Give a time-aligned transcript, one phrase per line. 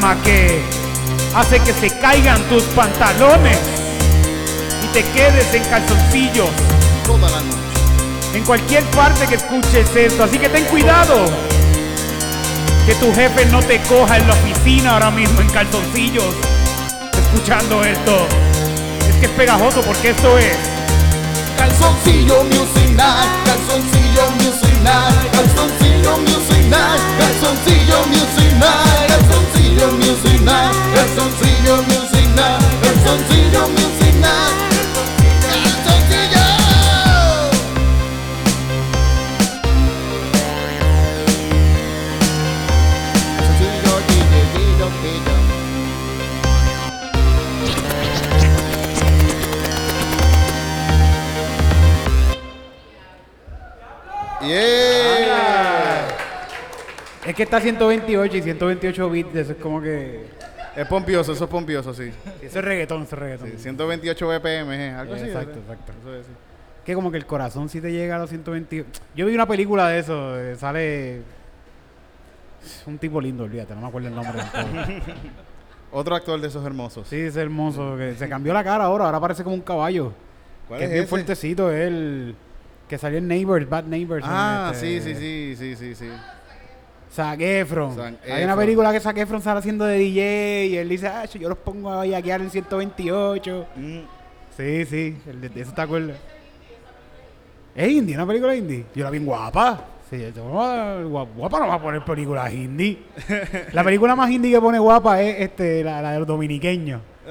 [0.00, 0.62] que
[1.34, 3.58] hace que se caigan tus pantalones
[4.82, 6.48] y te quedes en calzoncillos
[7.04, 8.34] Toda la noche.
[8.34, 10.24] en cualquier parte que escuches esto.
[10.24, 11.26] Así que ten cuidado
[12.86, 16.34] que tu jefe no te coja en la oficina ahora mismo en calzoncillos
[17.22, 18.26] escuchando esto.
[19.06, 20.56] Es que es pegajoso porque esto es
[21.58, 23.28] Calzoncillo Music Night.
[23.44, 25.30] Calzoncillo Music Night.
[25.32, 27.00] Calzoncillo Music Night.
[27.18, 29.08] Calzoncillo Music Night.
[29.08, 30.74] Calzoncillo Music Night.
[30.94, 32.80] Calzoncillo Music Night.
[32.82, 34.58] Calzoncillo Music Night.
[35.46, 36.46] Calzoncillo.
[43.36, 45.28] Calzoncillo, DJ, DJ, DJ.
[54.42, 54.79] Yeah.
[57.40, 60.26] Que está 128 y 128 bits, eso es como que...
[60.76, 62.10] Es pompioso, eso es pompioso, sí.
[62.42, 63.48] Eso es reggaetón, eso es reggaetón.
[63.52, 65.24] Sí, 128 BPM, eh, algo así.
[65.24, 65.72] Exacto, ¿verdad?
[65.72, 65.92] exacto.
[66.02, 66.32] Eso es, sí.
[66.84, 69.00] Que como que el corazón si te llega a los 128...
[69.16, 71.22] Yo vi una película de eso, eh, sale...
[72.84, 74.42] Un tipo lindo, olvídate, no me acuerdo el nombre.
[75.92, 77.08] Otro actor de esos hermosos.
[77.08, 80.12] sí, es hermoso, que se cambió la cara ahora, ahora parece como un caballo.
[80.68, 81.08] ¿Cuál que es bien ese?
[81.08, 82.34] fuertecito, el...
[82.86, 84.26] Que salió en Neighbors, Bad Neighbors.
[84.28, 86.10] Ah, este, sí, sí, sí, sí, sí, sí.
[87.12, 87.94] Zac Efron.
[87.96, 91.24] Zac Hay una película que Zac Efron sale haciendo de DJ y él dice, ah,
[91.26, 93.66] yo los pongo a yaquear en 128.
[93.76, 93.98] Mm.
[94.56, 96.16] Sí, sí, el de, de eso te acuerdas.
[97.74, 98.14] ¿Es indie?
[98.14, 98.84] ¿Una película indie?
[98.94, 99.84] Yo la vi en guapa.
[100.10, 101.00] Sí, "Ah,
[101.36, 102.98] guapa, no va a poner películas indie.
[103.72, 107.00] la película más indie que pone guapa es este, la, la de los dominiqueños.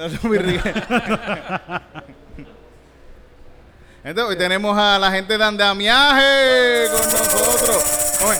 [4.02, 8.18] Entonces, hoy tenemos a la gente de andamiaje con nosotros.
[8.26, 8.38] Oye,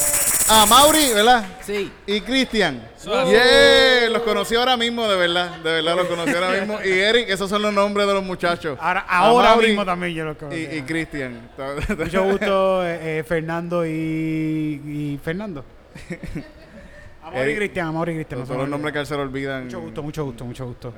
[0.53, 1.45] A Mauri, ¿verdad?
[1.65, 1.93] Sí.
[2.07, 2.83] Y Cristian.
[3.05, 5.57] Yeah, los conocí ahora mismo, de verdad.
[5.59, 6.79] De verdad, los conocí ahora mismo.
[6.85, 8.77] Y Eric, esos son los nombres de los muchachos.
[8.81, 10.59] Ahora, A ahora Mauri mismo también yo lo conozco.
[10.59, 11.49] Y, y Cristian.
[11.97, 15.65] Mucho gusto, eh, eh, Fernando y, y Fernando.
[17.23, 17.57] Amor y Eric.
[17.57, 18.41] Cristian, Amor y Cristian.
[18.41, 19.65] no Son los nombres que se le olvidan.
[19.67, 20.93] Mucho gusto, mucho gusto, mucho gusto.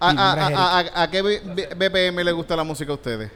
[0.00, 3.30] ¿A, a, nombre es a- a- a qué BPM le gusta la música a ustedes?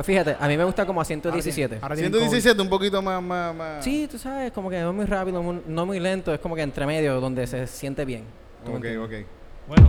[0.00, 1.80] Pues fíjate, a mí me gusta como a 117.
[1.82, 3.84] Ahora tienen 117, un poquito más, más, más.
[3.84, 6.86] Sí, tú sabes, como que no muy rápido, no muy lento, es como que entre
[6.86, 8.24] medio donde se siente bien.
[8.64, 9.20] ¿Tú me Ok, entiendes?
[9.20, 9.26] ok.
[9.68, 9.88] Bueno,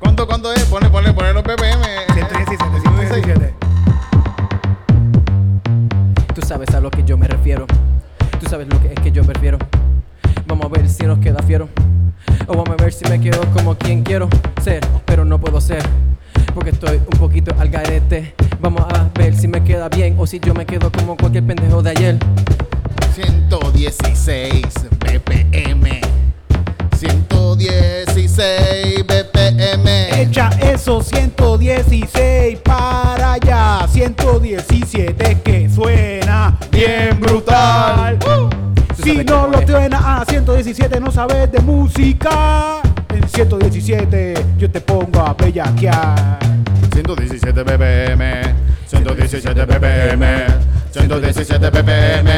[0.00, 0.64] ¿Cuánto, cuánto es?
[0.64, 1.84] Ponle, ponle, ponle los BPM.
[2.14, 3.54] 117, 117.
[6.34, 7.66] Tú sabes a lo que yo me refiero.
[8.40, 9.58] Tú sabes lo que es que yo prefiero.
[10.46, 11.68] Vamos a ver si nos queda fiero.
[12.46, 14.30] O vamos a ver si me quedo como quien quiero
[14.62, 15.82] ser, pero no puedo ser.
[16.54, 18.34] Porque estoy un poquito al garete.
[18.60, 21.82] Vamos a ver si me queda bien o si yo me quedo como cualquier pendejo
[21.82, 22.18] de ayer.
[23.14, 24.64] 116
[25.00, 26.00] BPM.
[26.96, 30.20] 116 BPM.
[30.20, 33.86] Echa eso 116 para allá.
[33.88, 38.18] 117 que suena bien brutal.
[38.18, 38.48] Tú
[39.02, 42.80] Si no lo suena a 117, no sabes de música.
[43.14, 46.38] En 117 yo te pongo a bellaquear.
[46.92, 48.42] 117 BPM,
[48.88, 50.24] 117 BPM,
[50.90, 52.28] 117 BPM,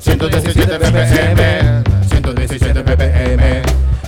[0.00, 3.62] 117 BPM, 117 BPM,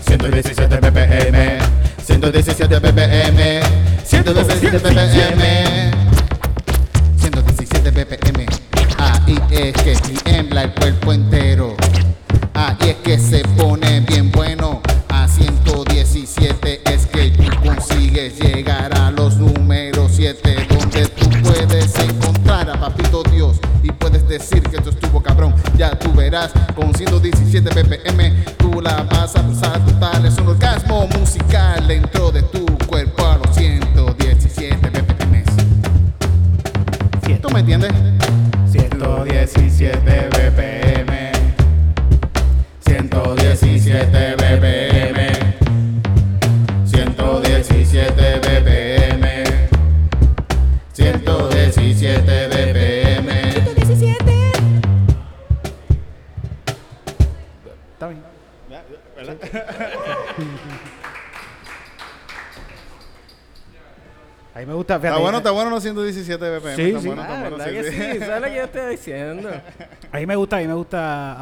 [0.05, 1.59] 117 BPM,
[2.05, 3.63] 117 BPM,
[4.05, 5.20] 117 BPM.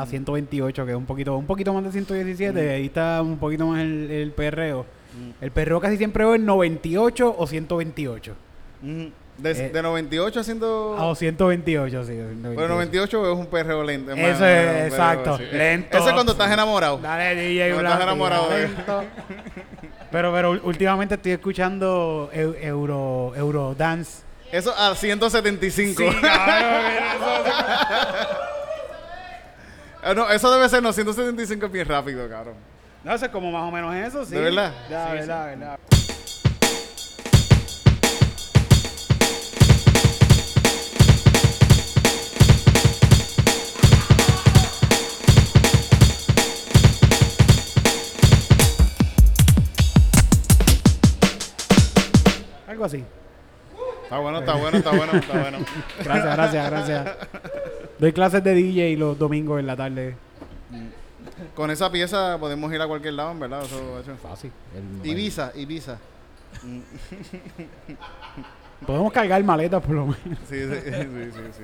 [0.08, 3.80] 128, que es un poquito, un poquito más de 117, ahí está un poquito más
[3.80, 4.86] el, el perreo.
[5.40, 8.34] El perreo casi siempre es 98 o 128.
[8.82, 9.10] Ujú.
[9.38, 10.96] De, Eh, de 98 haciendo...
[10.98, 12.12] Ah, o 128, sí.
[12.12, 12.56] 128.
[12.60, 14.12] Pero 98 es un perreo lento.
[14.12, 15.44] es Eso es, perreo exacto, así.
[15.52, 15.96] lento.
[15.98, 16.98] Ese es cuando estás enamorado.
[16.98, 19.04] Dale, DJ Blanco, estás enamorado de- lento.
[20.10, 24.22] Pero, pero últimamente estoy escuchando eu- Euro, Eurodance.
[24.50, 26.02] Eso a 175.
[30.08, 32.54] Ah, no, eso debe ser, no, 175 es bien rápido, cabrón.
[33.04, 34.34] No, eso es como más o menos eso, sí.
[34.34, 34.72] ¿De verdad?
[34.86, 35.78] Sí, verdad, verdad.
[52.66, 53.04] Algo así.
[54.04, 55.58] Está bueno, está bueno, está bueno, está bueno.
[56.02, 57.16] Gracias, gracias, gracias.
[57.98, 60.16] Doy clases de DJ los domingos en la tarde.
[61.54, 63.62] Con esa pieza podemos ir a cualquier lado, en verdad.
[63.64, 64.16] Eso, eso.
[64.16, 64.50] Fácil.
[65.04, 65.98] Ibiza, Ibiza.
[68.86, 70.38] Podemos cargar maletas por lo menos.
[70.48, 71.62] Sí, sí, sí, sí, sí, sí.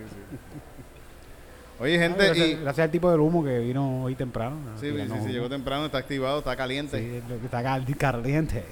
[1.81, 2.55] Oye, gente, gracias, y...
[2.55, 4.57] gracias al tipo del humo que vino hoy temprano.
[4.81, 5.27] Sí, sí, sí, humo.
[5.29, 6.99] llegó temprano, está activado, está caliente.
[6.99, 8.65] Sí, lo que está cal- caliente.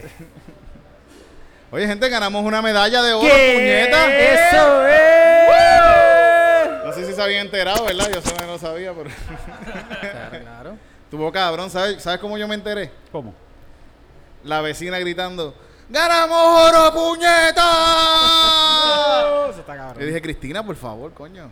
[1.73, 4.19] Oye, gente, ganamos una medalla de oro, puñeta.
[4.19, 5.42] ¡Eso es!
[7.12, 8.11] Se habían enterado, ¿verdad?
[8.12, 9.11] Yo que no lo sabía, pero...
[10.43, 10.76] Claro.
[11.11, 12.03] Tuvo cabrón, ¿sabes?
[12.03, 12.91] ¿Sabes cómo yo me enteré?
[13.11, 13.35] ¿Cómo?
[14.44, 15.55] La vecina gritando,
[15.93, 17.61] ¡Ganamos oro, puñeta!
[19.50, 19.99] Eso está cabrón.
[19.99, 21.50] Le dije, Cristina, por favor, coño.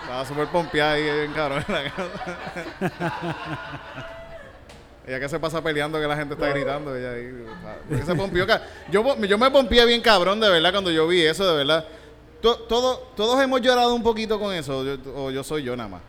[0.00, 1.62] Estaba súper pompeada ahí, bien cabrón.
[1.68, 2.08] en la casa.
[5.06, 6.96] ella que se pasa peleando que la gente está gritando.
[6.96, 7.44] Ella ahí,
[8.06, 8.46] se pompió.
[8.90, 11.84] Yo, yo me pompié bien cabrón, de verdad, cuando yo vi eso, de verdad.
[12.44, 15.88] To- todo, todos hemos llorado un poquito con eso, yo- o yo soy yo nada
[15.88, 16.02] más.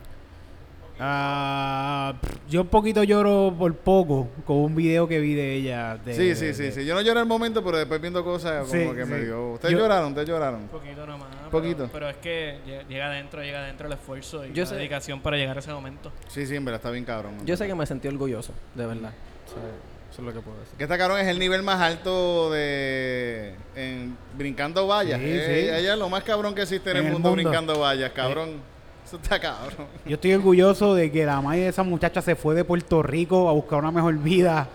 [0.98, 2.14] Ah,
[2.48, 5.96] yo un poquito lloro por poco con un video que vi de ella.
[5.96, 6.84] de- Sí, sí, de- sí, de- sí.
[6.84, 9.52] Yo no lloré al momento, pero después viendo cosas como Sí, que me dio.
[9.52, 10.08] ¿Ustedes Yo- lloraron?
[10.08, 10.60] ¿Ustedes lloraron?
[10.62, 11.28] Un poquito nomás.
[11.36, 11.88] pero- Poquito.
[11.90, 15.20] Pero, es que lle- llega adentro, llega adentro el esfuerzo y Yo la sé- dedicación
[15.22, 16.12] para llegar a ese momento.
[16.28, 17.34] Sí, sí, en verdad está bien cabrón.
[17.46, 19.12] Yo sé que me sentí orgulloso, de verdad.
[19.46, 19.60] O sea,
[20.10, 20.74] eso es lo que puedo decir.
[20.78, 23.54] Que esta cabrón es el nivel más alto de.
[23.74, 25.18] En, brincando vallas.
[25.20, 25.74] Sí, Eh, sí.
[25.76, 27.42] Ella es lo más cabrón que existe en, En el, mundo, mundo.
[27.42, 28.60] brincando vallas, cabrón.
[29.04, 29.86] Eso está cabrón.
[30.04, 33.48] Yo estoy orgulloso de que la madre de esa muchacha se fue de Puerto Rico
[33.48, 34.66] a buscar una mejor vida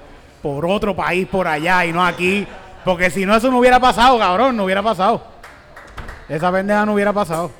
[0.42, 2.48] por otro país por allá y no aquí.
[2.86, 5.22] Porque si no, eso no hubiera pasado, cabrón, no hubiera pasado.
[6.30, 7.52] Esa pendeja no hubiera pasado.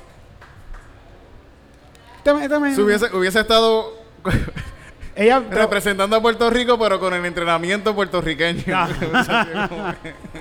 [2.18, 3.92] Este este me- Si hubiese, hubiese estado
[5.14, 8.62] ella, representando a Puerto Rico, pero con el entrenamiento puertorriqueño.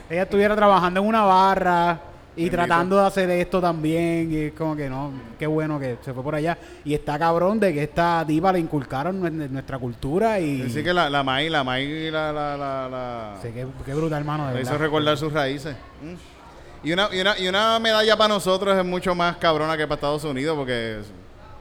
[0.09, 1.99] Ella estuviera trabajando en una barra
[2.35, 2.57] y Bendito.
[2.57, 4.31] tratando de hacer esto también.
[4.31, 6.57] Y es como que no, qué bueno que se fue por allá.
[6.85, 10.61] Y está cabrón de que esta diva le inculcaron nue- nuestra cultura y.
[10.63, 14.19] Así que la, la maíz, la maíz, la, la, la, la- Sí, qué, qué brutal,
[14.19, 14.47] hermano.
[14.47, 15.75] De le hizo recordar sus raíces.
[16.01, 16.87] Mm.
[16.87, 19.95] Y una, y, una, y una medalla para nosotros es mucho más cabrona que para
[19.95, 21.01] Estados Unidos, porque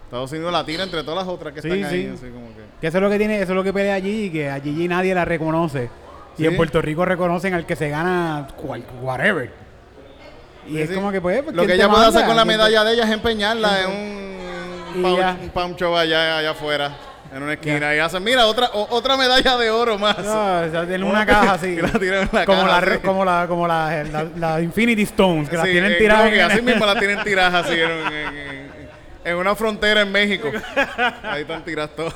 [0.04, 2.02] Estados Unidos la tira entre todas las otras que Sí, están ahí.
[2.04, 2.10] sí.
[2.14, 2.59] Así como que.
[2.80, 4.58] Que eso es lo que tiene, eso es lo que pelea allí y que a
[4.60, 5.90] Gigi nadie la reconoce.
[6.38, 6.46] Y Sí.
[6.46, 9.50] en Puerto Rico reconocen al que se gana cual- whatever.
[10.66, 10.94] Y Sí, es sí.
[10.94, 11.44] como que pues.
[11.44, 13.80] Lo ¿quién que ella puede hacer con la ¿Quién te- medalla de ella es empeñarla
[13.82, 16.92] en un, un, show allá, allá afuera,
[17.34, 17.94] en una esquina.
[17.94, 20.18] Y hacen, mira, otra, o- otra medalla de oro más.
[20.18, 21.76] No, o sea, en una caja así.
[21.76, 22.98] Que la tiran en la como, caja, la, sí.
[23.04, 26.32] como la como la, la, la Infinity Stones, que las tienen tiradas.
[26.52, 28.69] así mismo la tienen tiradas así en, en- en-
[29.30, 30.48] en una frontera en México.
[31.22, 32.14] Ahí están tiradas todas.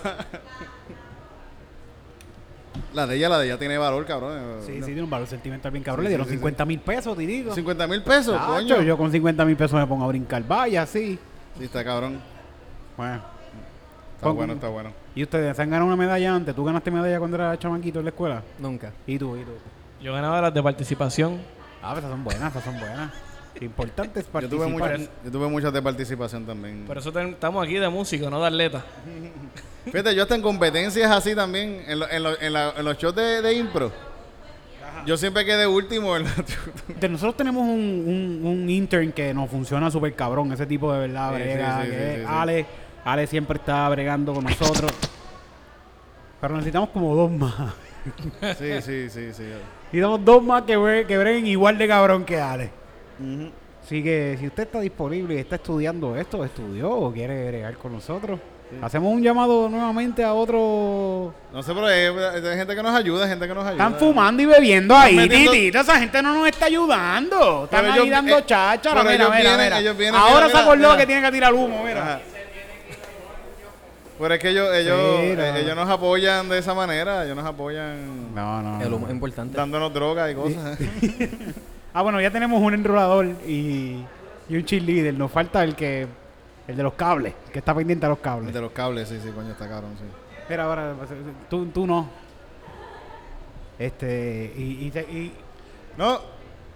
[2.92, 4.61] La de ella, la de ella tiene valor, cabrón.
[4.64, 4.87] Sí, No.
[4.87, 6.02] sí, tiene un valor sentimental bien cabrón.
[6.02, 7.54] Sí, Le dieron sí, sí, 50 mil pesos, tirito.
[7.54, 8.83] 50 mil pesos, coño.
[8.83, 10.42] Yo con 50 mil pesos me pongo a brincar.
[10.47, 11.18] Vaya, sí.
[11.59, 12.21] Sí, está cabrón.
[12.97, 13.14] Bueno.
[14.14, 14.92] Está Pon- bueno, está bueno.
[15.14, 16.54] ¿Y ustedes se han ganado una medalla antes?
[16.54, 18.42] ¿Tú ganaste medalla cuando eras chamaquito en la escuela?
[18.59, 18.92] Nunca.
[19.06, 19.37] ¿Y tú?
[19.37, 19.50] ¿Y tú?
[20.00, 21.40] Yo ganaba las de participación.
[21.83, 23.11] Ah, pero esas son buenas, esas son buenas.
[23.64, 24.66] Importante es Yo participar.
[24.68, 26.85] tuve, muchas, yo tuve muchas de participación también.
[26.87, 28.85] Por eso ten- estamos aquí de músico, no de atleta.
[29.87, 32.97] Fíjate, yo hasta en competencias así también, en, lo- en, lo- en la- en los
[32.99, 33.92] shows de, de impro.
[35.06, 36.30] Yo siempre quedé último en la...
[37.00, 37.68] De- Nosotros tenemos un,
[38.42, 41.85] un, un intern que nos funciona súper cabrón, ese tipo de verdad, Sí, brega, sí,
[41.85, 42.26] sí, que sí, es sí, sí.
[42.28, 42.66] Ale.
[43.04, 44.90] Ale siempre está bregando con nosotros.
[46.40, 47.54] Pero necesitamos como dos más.
[48.59, 49.42] Sí, sí, sí, sí.
[49.92, 52.71] Necesitamos dos más que, bre- que breguen igual de cabrón que Ale.
[53.25, 53.50] Ujú.
[53.85, 57.93] Así que si usted está disponible y está estudiando esto, estudió o quiere bregar con
[57.93, 58.40] nosotros,
[58.81, 61.35] hacemos un llamado nuevamente a otro...
[61.52, 63.85] No sé, pero hay, hay gente que nos ayuda, gente que nos ayuda.
[63.85, 65.81] Están fumando y bebiendo ahí, metiendo- titito.
[65.81, 67.64] Esa gente no nos está ayudando.
[67.64, 69.02] Están Pero ahí ellos- dando eh, cháchara.
[69.02, 69.81] Mira, ellos mira, vienen- mira.
[69.81, 70.97] ellos vienen, Ahora mira, se acordó mira.
[70.97, 72.02] que tiene que tirar humo, mira.
[72.02, 72.21] Ajá.
[74.19, 75.43] Pero es que ellos, ellos, Sí, no.
[75.43, 78.81] eh, ellos nos apoyan de esa manera, ellos nos apoyan No, no.
[78.83, 78.97] El no.
[78.97, 79.57] humo es importante.
[79.59, 80.78] dándonos drogas y cosas.
[81.95, 84.05] Ah, bueno, ya tenemos un enrolador y,
[84.49, 85.15] y un cheerleader.
[85.15, 86.07] Nos falta el que...
[86.67, 88.55] El de los cables, que está pendiente a los El cables.
[88.55, 90.05] de los cables, sí, sí, coño, está cabrón, sí.
[90.49, 90.95] Mira, ahora,
[91.51, 92.09] tú, tú no.
[93.79, 95.33] Este, y, y, te- y-
[95.99, 96.21] No,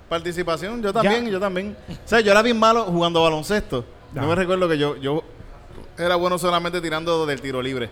[0.08, 1.30] participación, yo también, Ya.
[1.30, 1.74] yo también.
[1.88, 3.82] O sea, yo era bien malo jugando baloncesto.
[4.12, 5.22] No me recuerdo que yo, yo
[5.98, 7.88] era bueno solamente tirando del tiro libre.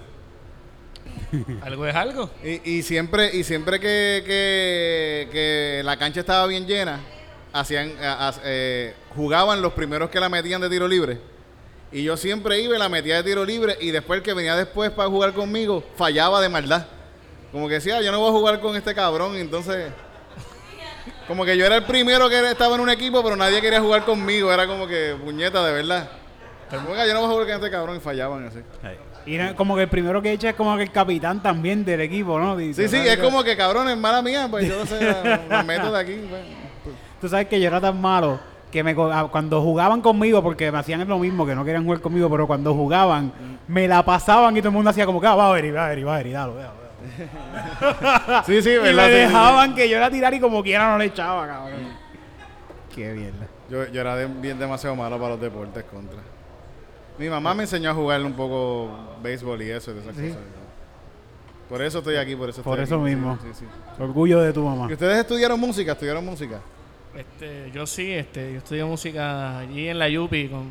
[1.62, 2.30] Algo es algo.
[2.45, 7.00] Y, y siempre, y siempre que, que, que la cancha estaba bien llena,
[7.60, 11.18] hacían, a- a- eh, jugaban los primeros que la metían de tiro libre.
[11.92, 14.56] Y yo siempre iba y la metía de tiro libre y después el que venía
[14.56, 16.86] después para jugar conmigo fallaba de maldad.
[17.52, 19.36] Como que decía, "Ah, yo no voy a jugar con este cabrón.
[19.36, 19.92] Entonces,
[21.28, 24.04] como que yo era el primero que estaba en un equipo, pero nadie quería jugar
[24.04, 24.52] conmigo.
[24.52, 26.08] Era como que, puñeta, de verdad.
[26.70, 28.58] Como que yo no voy a jugar con este cabrón y fallaban así.
[29.25, 32.38] y como que el primero que echa es como que el capitán también del equipo,
[32.38, 32.56] ¿no?
[32.58, 35.00] Sí, sí, es como que cabrón, es mala mía, pues yo no sé,
[35.48, 36.20] la meto de aquí.
[36.28, 36.42] pues.
[37.26, 38.38] Tú sabes que yo era tan malo
[38.71, 41.83] que me, co- ah, cuando jugaban conmigo, porque me hacían lo mismo, que no querían
[41.85, 43.33] jugar conmigo, pero cuando jugaban,
[43.66, 45.87] me la pasaban y todo el mundo hacía como que, ah, va a ver, va
[45.87, 46.73] a ver, va a ver, dalo, dalo,
[47.80, 48.42] dalo".
[48.47, 48.92] Sí, sí, y ¿verdad?
[48.95, 49.26] me Sí, sí, sí.
[49.26, 51.80] dejaban que yo la tirara y como quiera no le echaba, cabrón.
[52.95, 53.47] Qué mierda.
[53.68, 56.21] Yo, yo era de- bien demasiado malo para los deportes contra.
[57.18, 58.88] Mi mamá me enseñó a jugar un poco
[59.21, 60.28] béisbol y eso, de esas Sí.
[60.28, 60.42] cosas.
[61.68, 63.14] Por eso estoy aquí, por eso Por estoy eso aquí.
[63.16, 63.37] mismo.
[63.42, 64.02] Sí, sí, sí.
[64.02, 64.87] Orgullo de tu mamá.
[64.88, 65.90] ¿Y ustedes estudiaron música?
[65.92, 66.61] ¿Estudiaron música?
[67.16, 70.68] Este, yo sí, este, yo estudié música allí en la Yupi con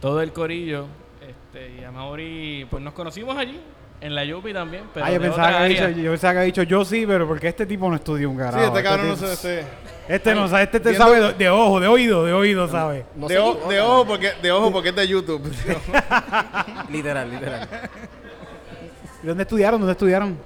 [0.00, 0.86] todo el corillo.
[1.26, 3.58] Este, y a Mauri, pues nos conocimos allí,
[4.00, 6.46] en la Yupi también, pero ah, yo pensaba, que había dicho, yo pensaba que había
[6.46, 8.58] dicho yo sí, pero porque este tipo no estudió un carajo.
[8.58, 9.60] sí, este cabrón no tipo- se...
[9.60, 9.66] Este,
[10.08, 13.06] Este no sabe, este te Viendo- sabe de, de ojo, de oído, de oído, sabe.
[13.16, 13.68] No de, se o- equivocan.
[13.70, 15.42] de ojo porque, de ojo porque es de YouTube.
[16.90, 17.68] Literal, literal.
[19.22, 19.80] ¿Y ¿Dónde estudiaron?
[19.80, 20.38] ¿Dónde estudiaron?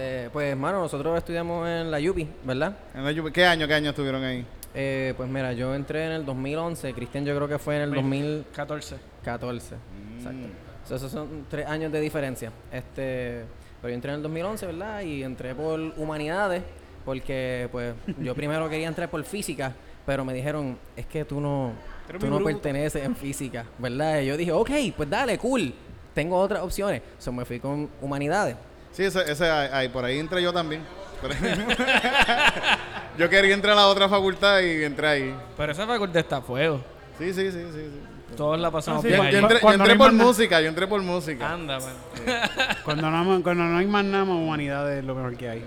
[0.00, 2.74] Este, pues, hermano, nosotros estudiamos en la Yupi, ¿verdad?
[2.94, 3.32] En la YouTube.
[3.32, 4.46] ¿Qué año, qué año estuvieron ahí?
[4.72, 7.92] Eh, pues mira, yo entré en el 2011, Cristian yo creo que fue en el
[7.92, 8.96] 2014.
[9.22, 9.74] 14.
[10.16, 10.46] Exacto.
[10.88, 12.50] So, esos son tres años de diferencia.
[12.72, 13.44] Este,
[13.82, 15.02] pero yo entré en el 2011, ¿verdad?
[15.02, 16.62] Y entré por humanidades,
[17.04, 19.74] porque pues yo primero quería entrar por física,
[20.06, 21.72] pero me dijeron, es que tú no,
[22.18, 22.44] tú no bruto.
[22.44, 24.20] perteneces en física, ¿verdad?
[24.20, 25.74] Y yo dije, ok, pues dale, cool.
[26.14, 27.02] Tengo otras opciones.
[27.18, 28.56] So me fui con humanidades.
[28.92, 30.82] Sí, ese, ese ahí, por ahí entré yo también.
[31.20, 31.30] Por
[33.18, 35.34] yo quería entrar a la otra facultad y entré ahí.
[35.56, 36.80] Pero esa facultad está a fuego.
[37.18, 37.72] Sí, sí, sí, sí.
[37.72, 38.00] sí.
[38.36, 40.10] Todos la pasamos Ah, sí, bien Yo, Cuando- yo entré, yo cuando entré no hay
[40.10, 41.52] por música, yo entré por música.
[41.52, 41.96] Anda, bueno.
[42.84, 45.64] Cuando no, hay- cuando no hay más nada, más humanidad es lo mejor que hay.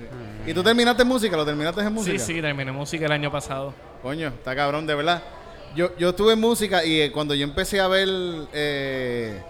[0.48, 1.36] ¿Y tú terminaste en música?
[1.38, 2.18] ¿Lo terminaste en música?
[2.18, 3.74] Sí, sí, terminé música el año pasado.
[4.02, 5.22] Coño, está cabrón, de verdad.
[5.76, 8.08] Yo, yo estuve en música y eh, cuando yo empecé a ver,
[8.54, 9.42] eh,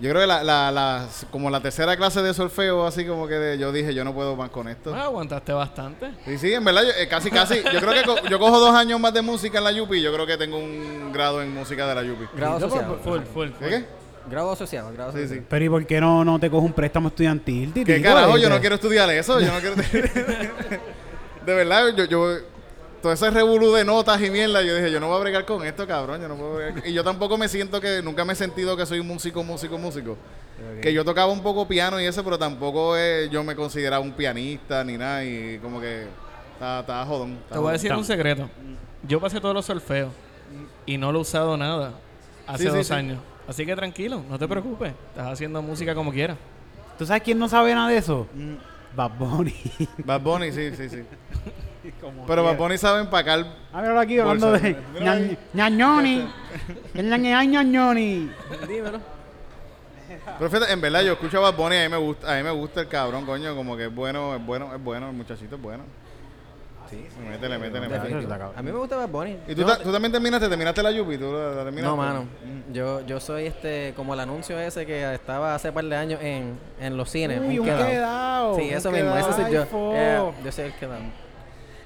[0.00, 3.34] yo creo que la, la, la- como la tercera clase de solfeo, así como que
[3.34, 4.90] de- yo dije, yo no puedo más con esto.
[4.90, 6.10] Bueno, aguantaste bastante.
[6.24, 7.56] Sí, sí, en verdad, yo, eh, casi, casi.
[7.72, 10.02] Yo creo que co- yo cojo dos años más de música en la Yupi y
[10.02, 12.26] yo creo que tengo un grado en música de la Yupi.
[12.36, 12.98] Grado asociado.
[13.02, 13.68] Full, full, full.
[13.68, 13.84] ¿Qué?
[14.28, 15.40] Grado asociado, grado Sí, asociado.
[15.42, 15.46] sí.
[15.48, 17.72] Pero ¿y por qué no, no te coges un préstamo estudiantil?
[17.72, 18.36] ¿Qué carajo?
[18.38, 19.38] Yo no quiero estudiar eso.
[19.40, 19.76] Yo no quiero.
[21.46, 22.36] de verdad, yo, yo.
[23.06, 25.64] Todo ese revolú de notas y mierda, yo dije, yo no voy a bregar con
[25.64, 26.20] esto, cabrón.
[26.20, 26.84] Yo no puedo bregar.
[26.84, 28.02] Y yo tampoco me siento que.
[28.02, 30.16] Nunca me he sentido que soy un músico, músico, músico.
[30.82, 34.10] Que yo tocaba un poco piano y eso, pero tampoco eh, yo me consideraba un
[34.10, 35.24] pianista ni nada.
[35.24, 36.08] Y como que.
[36.54, 37.32] Estaba, estaba jodón.
[37.34, 37.72] estaba Te voy a jodón.
[37.74, 38.50] decir un secreto.
[39.06, 40.10] Yo pasé todos los solfeos
[40.84, 41.92] y no lo he usado nada
[42.44, 42.92] hace Sí, dos sí.
[42.92, 43.20] años.
[43.46, 44.92] Así que tranquilo, no te preocupes.
[45.10, 46.38] Estás haciendo música como quieras.
[46.98, 48.26] ¿Tú sabes quién no sabe nada de eso?
[48.96, 49.54] Bad Bunny.
[50.04, 51.02] Bad Bunny, sí, sí, sí.
[52.26, 53.44] Pero Bad Bunny sabe empacar.
[53.72, 55.38] A ver, ahora aquí hablando de Mira ahí.
[55.54, 56.28] ña- ñañoni.
[56.94, 58.30] El ñañe- ñañoni.
[58.68, 59.00] Dímelo.
[60.38, 62.36] Pero fíjate, en verdad, yo escucho a Bad Bunny y a mí me gusta, a
[62.36, 65.16] mí me gusta el cabrón, coño, como que es bueno, es bueno, es bueno, el
[65.16, 65.84] muchachito es bueno.
[66.88, 67.98] Sí, Métele, métele, métele.
[68.14, 68.52] Definitivo.
[68.56, 69.36] A mí me gusta Bad Bunny.
[69.48, 70.48] ¿Y tú, Yo- ta- tú también terminaste?
[70.48, 71.18] ¿Terminaste la Yupi?
[71.18, 71.82] ¿Tú la, la terminaste?
[71.82, 72.24] No, mano.
[72.72, 76.56] Yo, yo soy este, como el anuncio ese que estaba hace par de años en,
[76.78, 77.40] en los cines.
[77.40, 77.86] Uy, un quedado.
[77.88, 78.54] quedado.
[78.56, 79.66] Sí, un eso mismo, ese soy yo.
[79.66, 79.92] Fo.
[79.92, 81.00] Yeah, yo soy el quedado.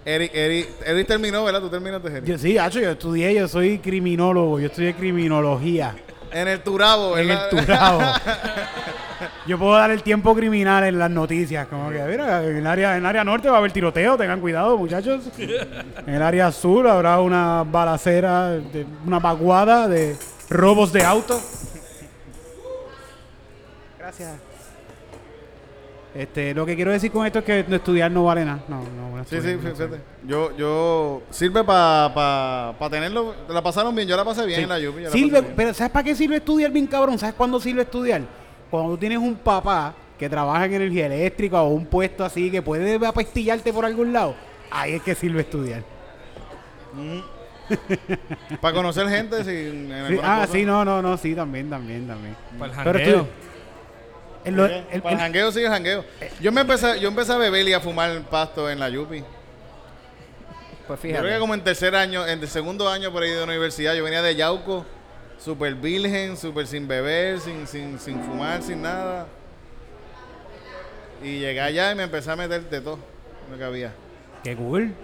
[0.05, 1.61] Eric, Eric, Eric terminó, ¿verdad?
[1.61, 2.25] Tú terminaste, Eric.
[2.25, 5.95] Yo sí, hacho, yo estudié, yo soy criminólogo, yo estudié criminología
[6.33, 7.49] En el Turabo, en ¿verdad?
[7.53, 8.01] el Turabo.
[9.47, 12.93] yo puedo dar el tiempo criminal en las noticias, como que, mira, en el área,
[12.93, 15.25] en el área norte va a haber tiroteo, tengan cuidado, muchachos.
[15.39, 20.17] En el área sur habrá una balacera, de- una vaguada de
[20.49, 21.39] robos de auto.
[23.99, 24.31] Gracias.
[26.15, 28.65] Este, lo que quiero decir con esto es que estudiar no vale nada.
[28.69, 30.01] No, no, Sí, sí, no fíjate.
[30.27, 34.63] Yo, yo, sirve para pa, pa tenerlo, la pasaron bien, yo la pasé bien Sí.
[34.65, 37.19] en la la Sirve, pero ¿sabes para qué sirve estudiar bien cabrón?
[37.19, 38.23] ¿Sabes cuándo sirve estudiar?
[38.71, 42.61] Cuando tú tienes un papá que trabaja en energía eléctrica o un puesto así que
[42.61, 44.35] puede apestillarte por algún lado,
[44.71, 45.83] ahí es que sirve estudiar.
[48.61, 49.93] Para conocer gente sin...
[49.93, 52.35] en Sí, ah, sí, no, no, no, sí, también, también, también.
[52.59, 53.27] Para el Pero
[54.45, 56.05] el- Para el jangueo sí, el jangueo.
[56.41, 59.23] Yo me empecé, yo empecé a beber y a fumar pasto en la Yupi.
[60.87, 61.39] Pues Yo creo que fíjate.
[61.41, 64.23] como en tercer año, en el segundo año por ahí de la universidad, yo venía
[64.23, 64.85] de Yauco,
[65.39, 69.27] súper virgen, súper sin beber, sin, sin, sin fumar, sin nada.
[71.23, 72.99] Y llegué allá y me empecé a meter de todo
[73.51, 73.93] lo que había.
[74.43, 74.95] Qué cool.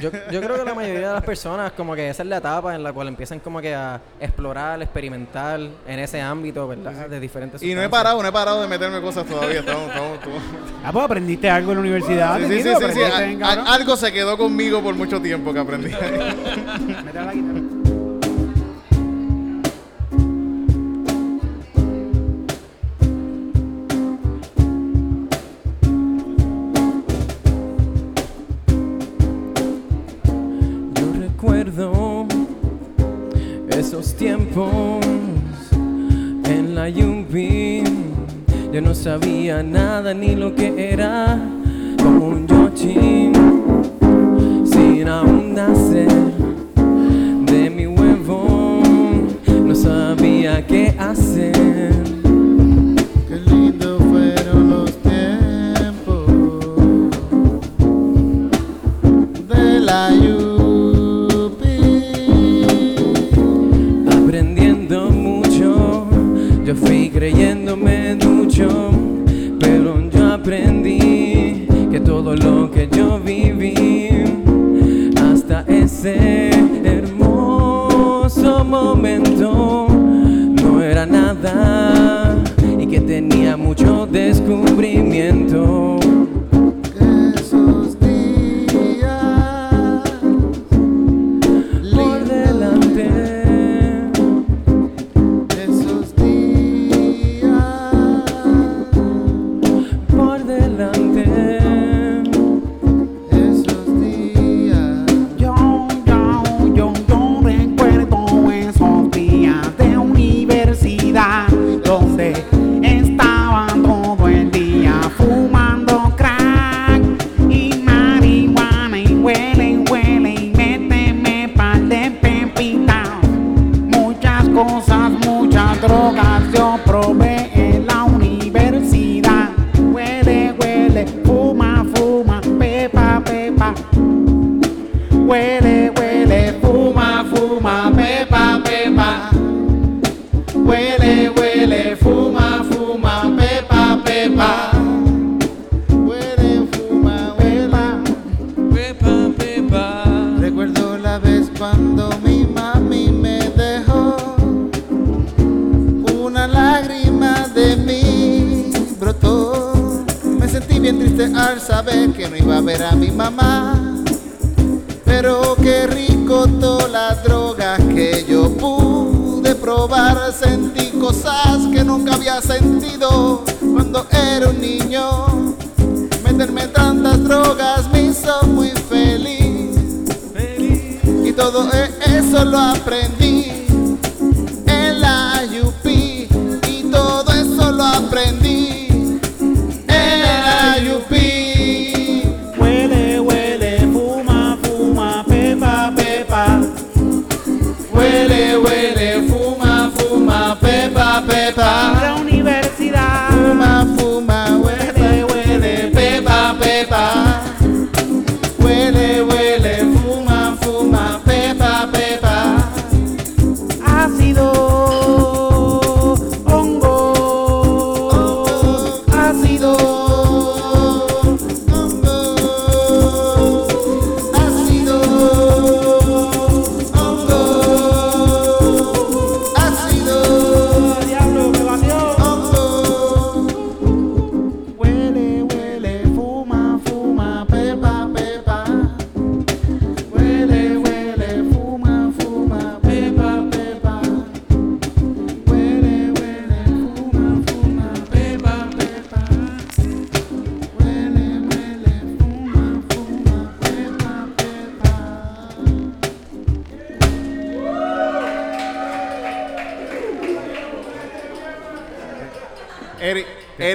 [0.00, 2.74] Yo, yo creo que la mayoría de las personas como que esa es la etapa
[2.74, 7.06] en la cual empiezan como que a explorar, experimentar en ese ámbito, ¿verdad?
[7.08, 7.90] De diferentes Y no he sustancias.
[7.90, 9.60] parado, no he parado de meterme cosas todavía.
[9.60, 10.42] Estamos, estamos, estamos-
[10.84, 12.38] Ah, pues aprendiste algo en la universidad.
[12.38, 15.90] Sí, sí, sí, algo se quedó conmigo por mucho tiempo que aprendí.
[17.16, 17.60] La guitarra.
[33.86, 35.06] Esos tiempos
[36.44, 37.84] en la Yupi.
[38.72, 41.38] Yo no sabía nada ni lo que era
[42.02, 43.30] como un Yoshi
[44.64, 46.08] sin aún nacer
[47.46, 48.82] de mi huevo.
[49.64, 51.65] No sabía qué hacer.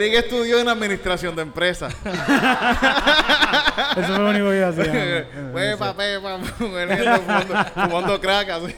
[0.01, 1.95] Eric, estudió en administración de empresas.
[3.91, 4.91] Eso es lo único que yo hacía.
[5.53, 8.75] Pepa, pepa, fumando, fumando crack, así.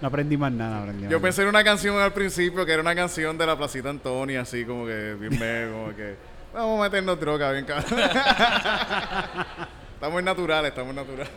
[0.00, 0.78] No aprendí más nada.
[0.78, 1.22] aprendí más Yo nada.
[1.22, 4.64] pensé en una canción al principio que era una canción de la Placita Antonia, así
[4.64, 5.32] como que bien
[5.72, 6.16] como que
[6.52, 8.00] vamos a meternos droga, bien cabrón.
[9.94, 11.30] estamos naturales, estamos naturales.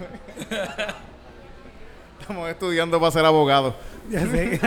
[2.19, 3.75] estamos estudiando para ser abogados.
[4.09, 4.59] Ya sé.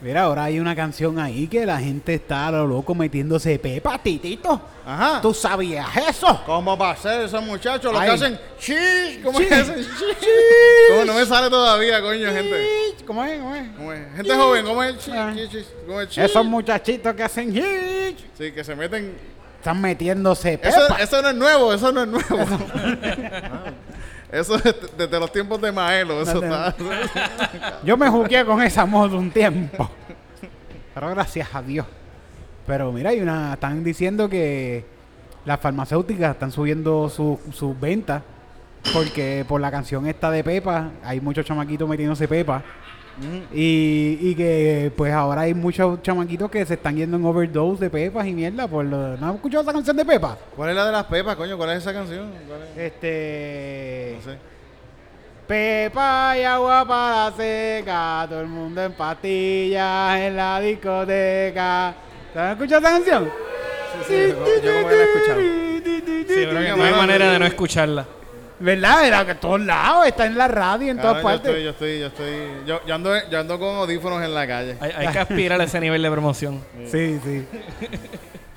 [0.00, 3.98] Mira, ahora hay una canción ahí que la gente está a lo loco metiéndose pepa,
[3.98, 4.60] titito.
[4.86, 5.20] Ajá.
[5.20, 6.40] ¿Tú sabías eso?
[6.46, 7.92] ¿Cómo va a ser esos muchachos?
[7.92, 8.08] Los Ay.
[8.08, 9.46] que hacen chi, ¿cómo Chi.
[9.46, 10.26] que hacen chi?
[10.90, 12.66] ¿Cómo no me sale todavía, coño, gente?
[13.04, 13.38] ¿Cómo es?
[13.40, 13.68] ¿Cómo es?
[13.76, 14.14] ¿Cómo es?
[14.14, 15.10] Gente joven, ¿cómo es el chi?
[15.12, 15.32] Ah.
[15.34, 15.64] chi, chi?
[15.86, 16.20] ¿Cómo es el chi?
[16.20, 19.16] Esos muchachitos que hacen hit Sí, que se meten.
[19.58, 20.68] están metiéndose pepa.
[20.68, 22.38] Eso, eso no es nuevo, eso no es nuevo.
[24.30, 26.74] Eso es desde los tiempos de Maelo, eso está.
[27.82, 29.88] Yo me jugué con esa moda un tiempo.
[30.94, 31.86] Pero gracias a Dios.
[32.66, 33.54] Pero mira, hay una.
[33.54, 34.84] Están diciendo que
[35.44, 38.22] las farmacéuticas están subiendo su- sus ventas.
[38.92, 42.62] Porque por la canción esta de Pepa, hay muchos chamaquitos metiéndose Pepa.
[43.52, 47.90] Y, y que pues ahora hay muchos chamaquitos que se están yendo en overdose de
[47.90, 48.68] Pepas y mierda.
[48.68, 50.38] Por lo, ¿No has escuchado esa canción de Pepa?
[50.54, 51.56] ¿Cuál es la de las pepas, coño?
[51.56, 52.30] ¿Cuál es esa canción?
[52.76, 54.16] Este.
[54.18, 54.38] No sé.
[55.46, 61.94] Pepa y agua para seca, todo el mundo en pastillas en la discoteca.
[62.32, 63.30] ¿Te has escuchado esa canción?
[64.06, 65.40] Sí, sí, yo, yo como que la he escuchado.
[65.40, 68.06] Sí, creo que no hay manera de no escucharla.
[68.60, 69.06] ¿Verdad?
[69.06, 71.62] Era que todos lados, está en la radio, en todas Cabrón, partes.
[71.62, 72.66] Yo estoy, yo estoy, yo estoy.
[72.66, 74.76] Yo, yo ando, yo ando con audífonos en la calle.
[74.80, 76.62] Hay, hay que aspirar a ese nivel de promoción.
[76.86, 77.46] Sí, sí.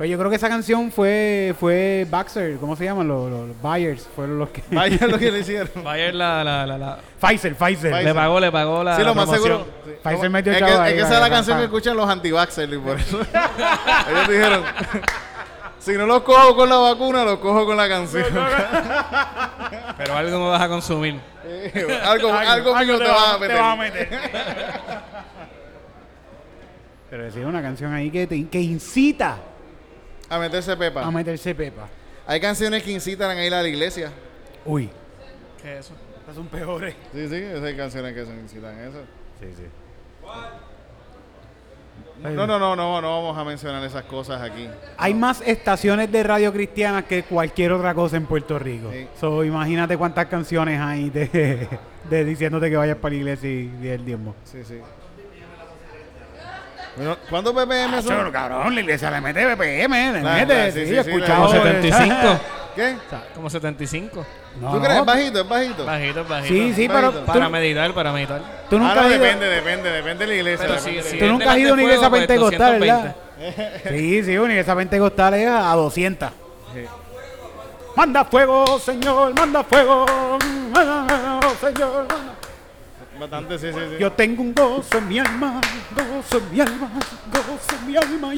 [0.01, 3.07] Pero yo creo que esa canción fue fue Baxter, ¿cómo se llaman?
[3.07, 4.63] Los, los, los buyers, fueron los que...
[4.71, 5.69] Vaya lo que le hicieron.
[5.83, 8.03] Bayer la, la, la, la- Pfizer, Pfizer.
[8.03, 9.59] Le pagó, le pagó la sí, lo más promoción.
[9.59, 9.67] seguro.
[9.85, 9.91] sí.
[10.03, 12.31] Pfizer metió es que, es que esa es la canción que escuchan los anti y
[12.31, 13.21] por eso.
[14.09, 14.63] Ellos dijeron:
[15.81, 18.23] si no los cojo con la vacuna, los cojo con la canción.
[19.97, 21.19] Pero algo me vas a consumir.
[22.03, 24.09] algo algo, mío te, vas a meter.
[27.09, 29.37] Pero decía una canción ahí que, te- que incita
[30.29, 31.01] A meterse pepa.
[31.03, 31.89] a meterse pepa.
[32.25, 34.11] Hay canciones que incitan a ir a la iglesia.
[34.65, 34.89] Uy,
[35.61, 35.93] ¿Qué es eso?
[36.19, 36.95] estas son peores.
[37.13, 39.01] Sí, sí, esas hay canciones que son incitan a eso.
[39.39, 39.63] Sí, sí.
[42.23, 44.69] No, no, no, no, no vamos a mencionar esas cosas aquí.
[44.97, 48.91] Hay más estaciones de radio cristianas que cualquier otra cosa en Puerto Rico.
[48.91, 49.07] Sí.
[49.19, 51.67] So, imagínate cuántas canciones hay de,
[52.09, 54.35] de diciéndote que vayas para la iglesia y, y el diezmo.
[54.43, 54.79] Sí, sí.
[56.97, 58.31] Bueno, ¿Cuántos BPM son?
[58.31, 60.53] Cabrón, la iglesia le mete BPM, le La- mete.
[60.65, 62.39] la- sí, sí, sí, la- 75.
[62.75, 62.95] ¿Qué?
[63.33, 64.25] Como 75.
[64.59, 64.99] No, ¿Tú no, crees?
[64.99, 65.41] ¿Es bajito?
[65.41, 65.85] ¿Es bajito?
[65.85, 66.53] Bajito, bajito.
[66.53, 67.19] Sí, sí, pero Bajito.
[67.19, 68.41] tú, Para meditar, para meditar.
[68.69, 70.65] tú nunca Ahora has ido, depende, depende, depende de la iglesia.
[70.67, 71.17] Pero depende sí, sí.
[71.19, 73.15] tú nunca has ido a una iglesia fuego, pues, pentecostal, 220.
[73.39, 73.89] ¿verdad?
[73.89, 76.29] Sí, sí, una iglesia pentecostal es a 200.
[77.95, 80.05] Manda fuego, Señor, manda fuego.
[80.71, 82.07] Manda fuego, Señor.
[82.07, 82.31] manda-
[83.19, 83.95] Bastante, sí, sí, sí.
[83.99, 85.61] Yo tengo un gozo en mi alma,
[85.95, 86.89] gozo en mi alma,
[87.31, 88.33] gozo en mi alma.
[88.33, 88.37] Y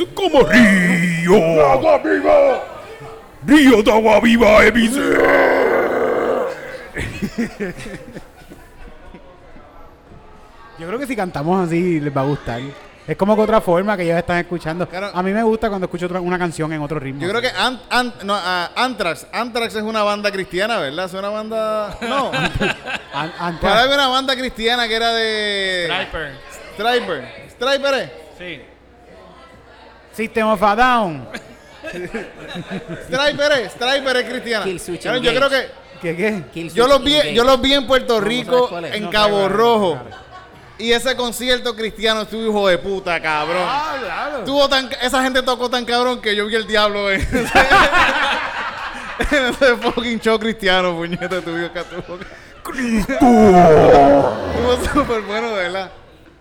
[0.00, 1.66] ¡Es como río!
[1.72, 2.62] ¡Agua viva!
[3.46, 5.18] ¡Río de agua viva, Ebiser!
[10.78, 12.60] Yo creo que si cantamos así les va a gustar.
[13.06, 14.86] Es como que otra forma que ellos están escuchando.
[14.86, 15.10] Claro.
[15.14, 17.22] A mí me gusta cuando escucho otra- una canción en otro ritmo.
[17.22, 19.26] Yo creo que Ant- Ant- no, ah, Anthrax.
[19.32, 21.06] Anthrax es una banda cristiana, ¿verdad?
[21.06, 21.96] Es una banda.
[22.02, 22.30] No.
[23.14, 25.88] An- antes- ¿Cuál había una banda cristiana que era de.
[25.90, 26.32] Striper.
[26.74, 27.48] Striper.
[27.50, 28.10] Striper es.
[28.38, 28.62] Sí.
[30.12, 31.28] System of a Down.
[33.08, 33.72] Striper es.
[33.72, 34.66] Striper es cristiana.
[35.00, 35.70] Claro, yo creo que.
[36.00, 36.68] ¿Qué qué?
[36.70, 37.34] Yo los vi, Engage.
[37.34, 39.92] yo los vi en Puerto ¿sabes Rico, en No, Cabo claro, Rojo.
[40.00, 40.28] claro.
[40.78, 43.64] Y ese concierto cristiano estuvo hijo de puta, cabrón.
[43.66, 44.44] Ah, claro.
[44.44, 47.36] Tuvo tan, esa gente tocó tan cabrón que yo vi el diablo en ese,
[49.36, 52.18] en ese fucking show cristiano, puñeta, tuvo que tuvo.
[53.48, 55.90] Estuvo súper bueno, de verdad.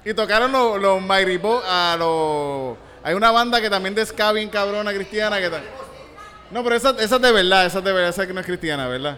[0.06, 2.78] Y tocaron los, los Mighty Bo- a los...
[3.08, 5.50] Hay una banda que también de ska bien cabrona cristiana que.
[6.52, 8.46] No, pero esa, esa es de verdad, esa es de verdad, esa que no es
[8.46, 9.17] cristiana, ¿verdad?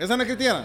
[0.00, 0.64] ¿Esa no es cristiana?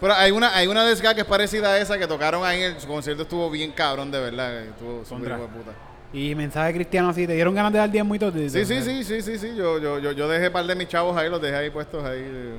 [0.00, 2.64] Pero hay una, hay una de ska que es parecida a esa que tocaron ahí
[2.64, 5.36] en el su concierto estuvo bien cabrón de verdad, estuvo Contra.
[5.36, 5.70] de puta.
[6.12, 8.32] Y mensaje cristiano así, ¿te dieron ganas de dar diezmo y todo?
[8.32, 9.54] Sí, sí, sí, sí, sí, sí.
[9.56, 12.04] Yo, yo, yo, yo dejé un par de mis chavos ahí, los dejé ahí puestos
[12.04, 12.58] ahí.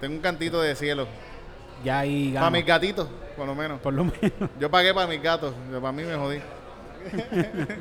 [0.00, 1.08] Tengo un cantito de cielo.
[1.84, 3.08] Ya ahí Para mis gatitos,
[3.40, 3.80] por lo menos.
[3.80, 4.50] por lo menos.
[4.60, 6.40] Yo pagué para mis gatos, yo para mí me jodí.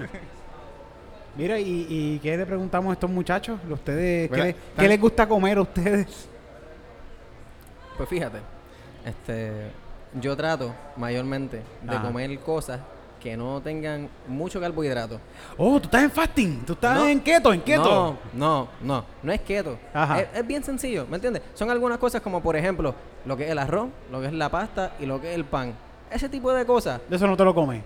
[1.36, 3.60] Mira, ¿y, y qué le preguntamos a estos muchachos?
[3.70, 6.28] ¿Ustedes, ¿qué, les- qué les gusta comer a ustedes?
[7.98, 8.38] Pues fíjate,
[9.06, 9.52] este,
[10.22, 12.08] yo trato mayormente de Ajá.
[12.08, 12.80] comer cosas
[13.22, 15.20] que no tengan mucho carbohidrato.
[15.58, 16.64] Oh, tú estás en fasting.
[16.66, 17.08] Tú estás No.
[17.08, 17.84] en keto, en keto.
[17.84, 19.78] No, no, no, no es keto.
[19.94, 20.22] Ajá.
[20.22, 21.42] Es, es bien sencillo, ¿me entiendes?
[21.54, 24.50] Son algunas cosas como, por ejemplo, lo que es el arroz, lo que es la
[24.50, 25.74] pasta y lo que es el pan.
[26.10, 27.84] Ese tipo de cosas, De eso no te lo comes.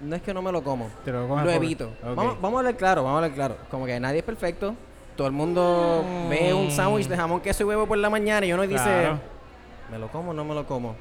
[0.00, 1.90] no es que no me lo como, Te lo comes lo evito.
[2.14, 3.56] Vamos, vamos a hablar claro, vamos a hablar claro.
[3.70, 4.74] Como que nadie es perfecto.
[5.16, 8.52] Todo el mundo ve un sándwich de jamón, queso y huevo por la mañana y
[8.52, 9.18] uno dice, Claro.
[9.90, 10.94] ¿me lo como o no me lo como?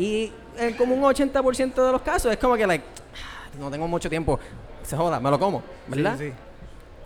[0.00, 2.84] Y en como un 80% de los casos es como que, like,
[3.14, 4.40] "Ah, no tengo mucho tiempo.
[4.82, 6.16] Se joda, me lo como, ¿verdad?
[6.18, 6.34] Sí, sí.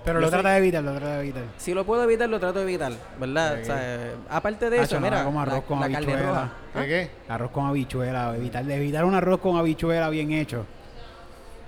[0.04, 1.42] Pero lo trata de evitar, lo trata de evitar.
[1.56, 3.58] Si lo puedo evitar, lo trato de evitar, ¿verdad?
[3.60, 6.52] O sea, eh, aparte de eso, no, mira, como arroz la, con la habichuela.
[6.74, 7.10] ¿Qué qué?
[7.28, 10.66] Arroz con habichuela, evitar, evitar un arroz con habichuela bien hecho.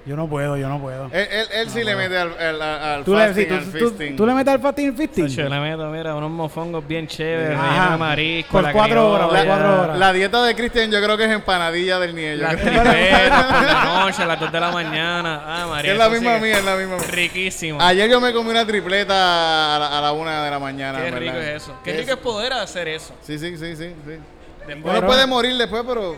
[0.06, 1.06] Yo no puedo, yo no puedo.
[1.06, 3.64] Él, él, él sí le mete al, al, al Tú le, fasting, sí, tú, al
[3.64, 4.16] tú- feasting.
[4.16, 5.26] tú le metes al fasting y fisting.
[5.26, 9.26] Yo le meto, mira, unos mofongos bien chéveres, relleno de marisco, Por la cuatro horas,
[9.26, 9.98] por criolla, cuatro horas.
[9.98, 12.34] La dieta de Cristian yo creo que es empanadilla del niño.
[12.36, 15.42] Las tripetas por la noche, a las 2 de la mañana.
[15.44, 15.92] Ah, María.
[15.92, 17.06] es la misma mía, es la misma mía.
[17.10, 17.82] Riquísimo.
[17.82, 20.98] Ayer yo me comí una tripleta a la, a la una de la mañana.
[20.98, 21.18] Qué ¿verdad?
[21.18, 21.74] rico es eso.
[21.82, 23.12] Qué rico es poder hacer eso.
[23.22, 23.92] Sí, sí, sí, sí.
[24.06, 24.72] sí.
[24.84, 26.14] Uno puede morir después, pero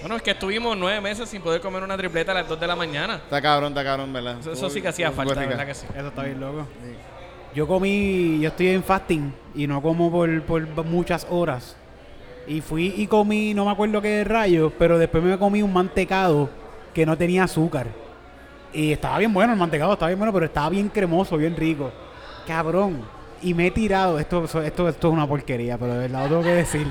[0.00, 2.66] Bueno, es que estuvimos nueve meses sin poder comer una tripleta a las 2 de
[2.66, 3.16] la mañana.
[3.16, 4.38] está cabrón, está cabrón, ¿verdad?
[4.40, 5.48] Eso, eso sí que hacía falta, rica.
[5.48, 5.86] ¿verdad que sí?
[5.96, 6.66] Eso está bien loco.
[7.54, 11.76] Yo comí, yo estoy en fasting y no como por, por muchas horas.
[12.46, 16.48] Y fui y comí, no me acuerdo qué rayo, pero después me comí un mantecado
[16.94, 17.88] que no tenía azúcar.
[18.72, 21.90] Y estaba bien bueno el mantecado, estaba bien bueno, pero estaba bien cremoso, bien rico.
[22.46, 23.02] Cabrón.
[23.40, 26.42] Y me he tirado, esto, esto, esto es una porquería, pero de verdad lo tengo
[26.42, 26.86] que decir.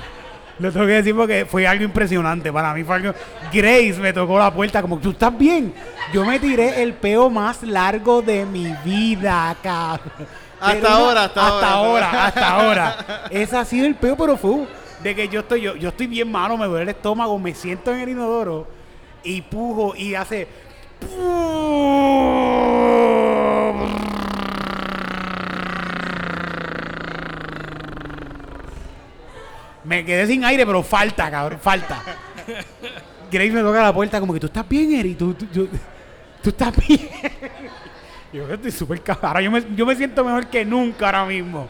[0.58, 2.52] Lo tengo que decir porque fue algo impresionante.
[2.52, 3.14] Para mí fue algo.
[3.52, 5.72] Grace me tocó la puerta como, ¿tú estás bien?
[6.12, 10.10] Yo me tiré el peo más largo de mi vida, cabrón.
[10.60, 12.06] Hasta ahora, hasta hasta ahora.
[12.06, 13.24] ahora, hasta ahora.
[13.30, 14.66] Ese ha sido el peo, pero fue
[15.02, 17.92] de que yo estoy, yo, yo estoy bien malo, me duele el estómago, me siento
[17.92, 18.66] en el inodoro
[19.22, 20.48] y pujo y hace.
[29.88, 32.02] Me quedé sin aire, pero falta, cabrón, falta.
[33.32, 35.66] Grace me toca la puerta como que tú estás bien, Eri, tú, tú,
[36.42, 37.08] tú estás bien.
[38.34, 39.26] yo estoy súper cabrón.
[39.28, 41.66] Ahora yo me, yo me siento mejor que nunca ahora mismo.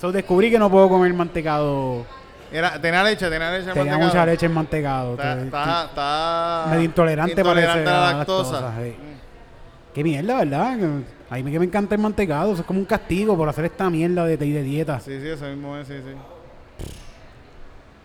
[0.00, 2.04] So, descubrí que no puedo comer mantecado.
[2.50, 3.66] Era, tenía leche, tenía leche.
[3.66, 4.06] Tenía mantecado.
[4.06, 5.12] mucha leche en mantecado.
[5.12, 8.60] Está, está, está medio intolerante, intolerante parece a la lactosa.
[8.60, 8.96] lactosa, sí.
[9.94, 10.72] Qué mierda, ¿verdad?
[11.30, 12.54] A mí me, que me encanta el mantecado.
[12.54, 14.98] Eso es como un castigo por hacer esta mierda de, de dieta.
[14.98, 16.16] Sí, sí, eso mismo es, sí, sí.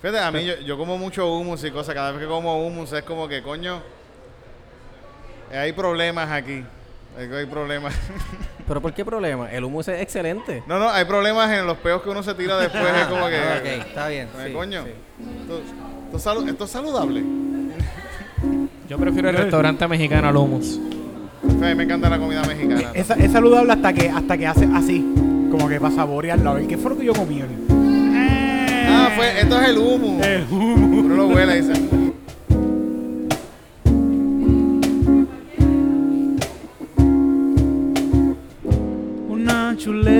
[0.06, 1.96] Fíjate, a mí yo, yo como mucho hummus y cosas.
[1.96, 3.82] Cada vez que como hummus es como que, coño,
[5.52, 6.64] hay problemas aquí.
[7.18, 7.96] Hay, hay problemas.
[8.68, 9.52] Pero ¿por qué problema?
[9.52, 10.62] El hummus es excelente.
[10.68, 12.84] no, no, hay problemas en los peos que uno se tira después.
[12.84, 14.30] es como que, Ah, ok, está bien.
[14.46, 14.92] sí, coño, sí.
[15.42, 15.62] Esto,
[16.06, 17.24] esto es salu- esto es saludable.
[18.88, 20.38] Yo prefiero el restaurante mexicano al.
[20.38, 22.92] A mí me encanta la comida mexicana.
[22.94, 25.00] Es, es saludable hasta que hasta que hace así.
[25.50, 26.52] Como que para saborearlo.
[26.52, 27.75] A ver, ¿qué fue lo que yo comí hoy?
[28.98, 30.26] Ah, fue, esto es el hummus.
[30.26, 31.04] El hummus.
[31.06, 31.74] Uno lo huele dice,
[39.28, 40.15] Una chuleta.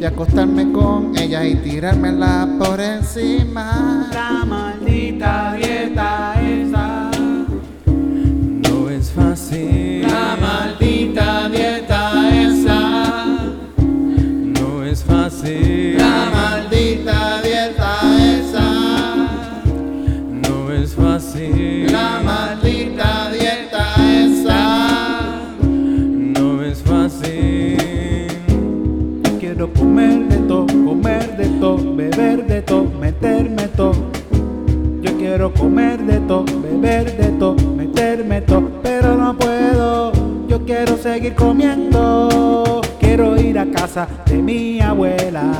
[0.00, 4.08] Y acostarme con ella y tirármela por encima.
[4.12, 5.56] La maldita
[35.38, 40.10] quiero comer de todo, beber de todo, meterme todo, pero no puedo.
[40.48, 42.80] Yo quiero seguir comiendo.
[42.98, 45.52] Quiero ir a casa de mi abuela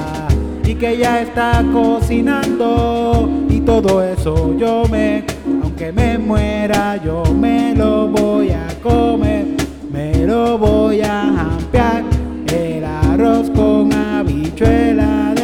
[0.65, 5.23] y que ella está cocinando y todo eso yo me,
[5.63, 9.47] aunque me muera, yo me lo voy a comer,
[9.93, 12.03] me lo voy a ampliar.
[12.53, 15.38] El arroz con habichuela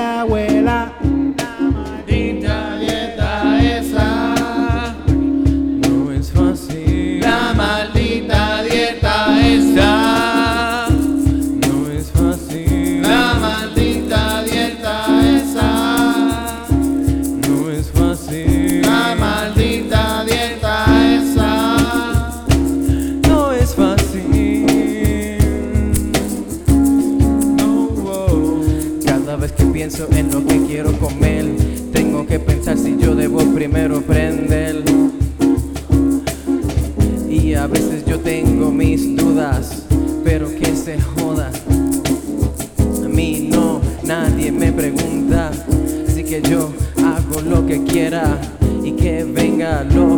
[46.35, 46.73] que yo
[47.05, 48.41] hago lo que quiera
[48.83, 50.14] y que venga lo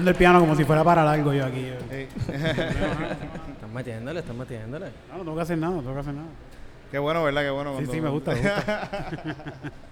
[0.00, 1.66] mirando el piano como si fuera para largo yo aquí.
[2.30, 4.86] Están metiéndole, están metiéndole.
[5.10, 6.28] No, no tengo que hacer nada, no tengo que hacer nada.
[6.90, 7.42] Qué bueno, ¿verdad?
[7.42, 7.78] Qué bueno.
[7.78, 8.88] Sí, sí, me gusta, me gusta.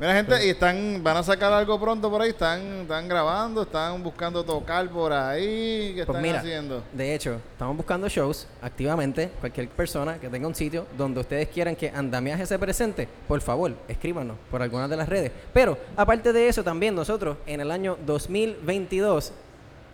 [0.00, 2.30] Mira, gente, y están, van a sacar algo pronto por ahí.
[2.30, 5.88] Están, están grabando, están buscando tocar por ahí.
[5.96, 6.84] ¿Qué Pues están mira, haciendo?
[6.92, 9.28] de hecho, estamos buscando shows activamente.
[9.40, 13.72] Cualquier persona que tenga un sitio donde ustedes quieran que Andamiaje se presente, por favor,
[13.88, 15.32] escríbanos por algunas de las redes.
[15.52, 19.32] Pero, aparte de eso, también nosotros en el año 2022,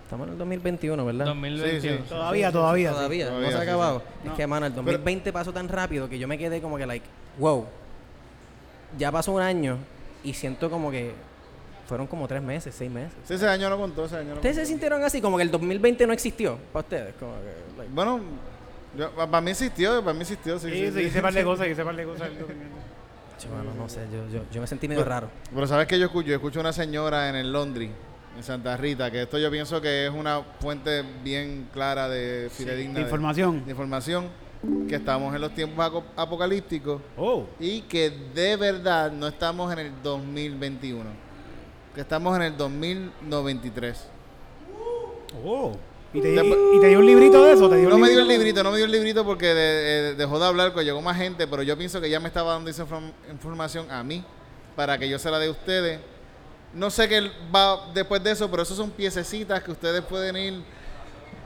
[0.03, 1.25] estamos en el 2021, ¿verdad?
[1.25, 1.81] 2021.
[1.81, 2.09] Sí, sí.
[2.11, 2.91] Todavía, todavía.
[2.91, 2.95] sí.
[2.95, 4.03] Todavía, Todavía, no se ha sí, acabado.
[4.23, 4.29] sí.
[4.29, 7.07] Es que, mano, el 2020 pasó tan rápido que yo me quedé como que, like,
[7.39, 7.65] wow.
[8.99, 9.79] Ya pasó un año
[10.23, 11.13] y siento como que
[11.87, 13.13] fueron como tres meses, seis meses.
[13.25, 15.51] Sí, ese año no contó, ese año no ¿Ustedes se sintieron así como que el
[15.51, 17.15] 2020 no existió para ustedes?
[17.21, 18.21] Como que, like, Bueno,
[18.97, 20.71] yo- pa- para mí existió, para mí existió, sí.
[20.71, 21.01] Sí, sí, sí, sí.
[21.07, 22.29] hice par de cosas, hice par de cosas.
[23.51, 25.29] Mano, no sé, yo, yo, yo me sentí medio raro.
[25.53, 27.91] Pero sabes que yo escucho, yo escucho una señora en el Laundry,
[28.37, 32.95] en Santa Rita, que esto yo pienso que es una fuente bien clara de fidedigna
[32.95, 33.63] De información.
[33.67, 34.29] de información,
[34.89, 37.45] que estamos en los tiempos apocalípticos Oh.
[37.59, 41.05] y que de verdad no estamos en el 2021,
[41.95, 44.07] que estamos en el 2093.
[45.45, 45.73] Oh.
[46.13, 47.69] ¿Y te, Después- y te dio un librito de eso?
[47.69, 48.63] ¿Te dio No me dio el librito?
[48.63, 51.47] no me dio el librito porque de- eh, dejó de hablar, que llegó más gente,
[51.49, 54.25] pero yo pienso que ya me estaba dando esa inform- información a mí
[54.77, 55.99] para que yo se la dé a ustedes.
[56.73, 60.63] No sé qué va después de eso, pero eso son piececitas que ustedes pueden ir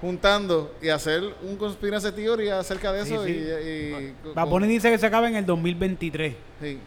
[0.01, 3.24] juntando y hacer un conspiracy theory acerca de eso.
[3.24, 3.30] sí.
[3.32, 6.34] Y, y- Bad Bunny dice que se acaba en el 2023.
[6.61, 6.78] sí.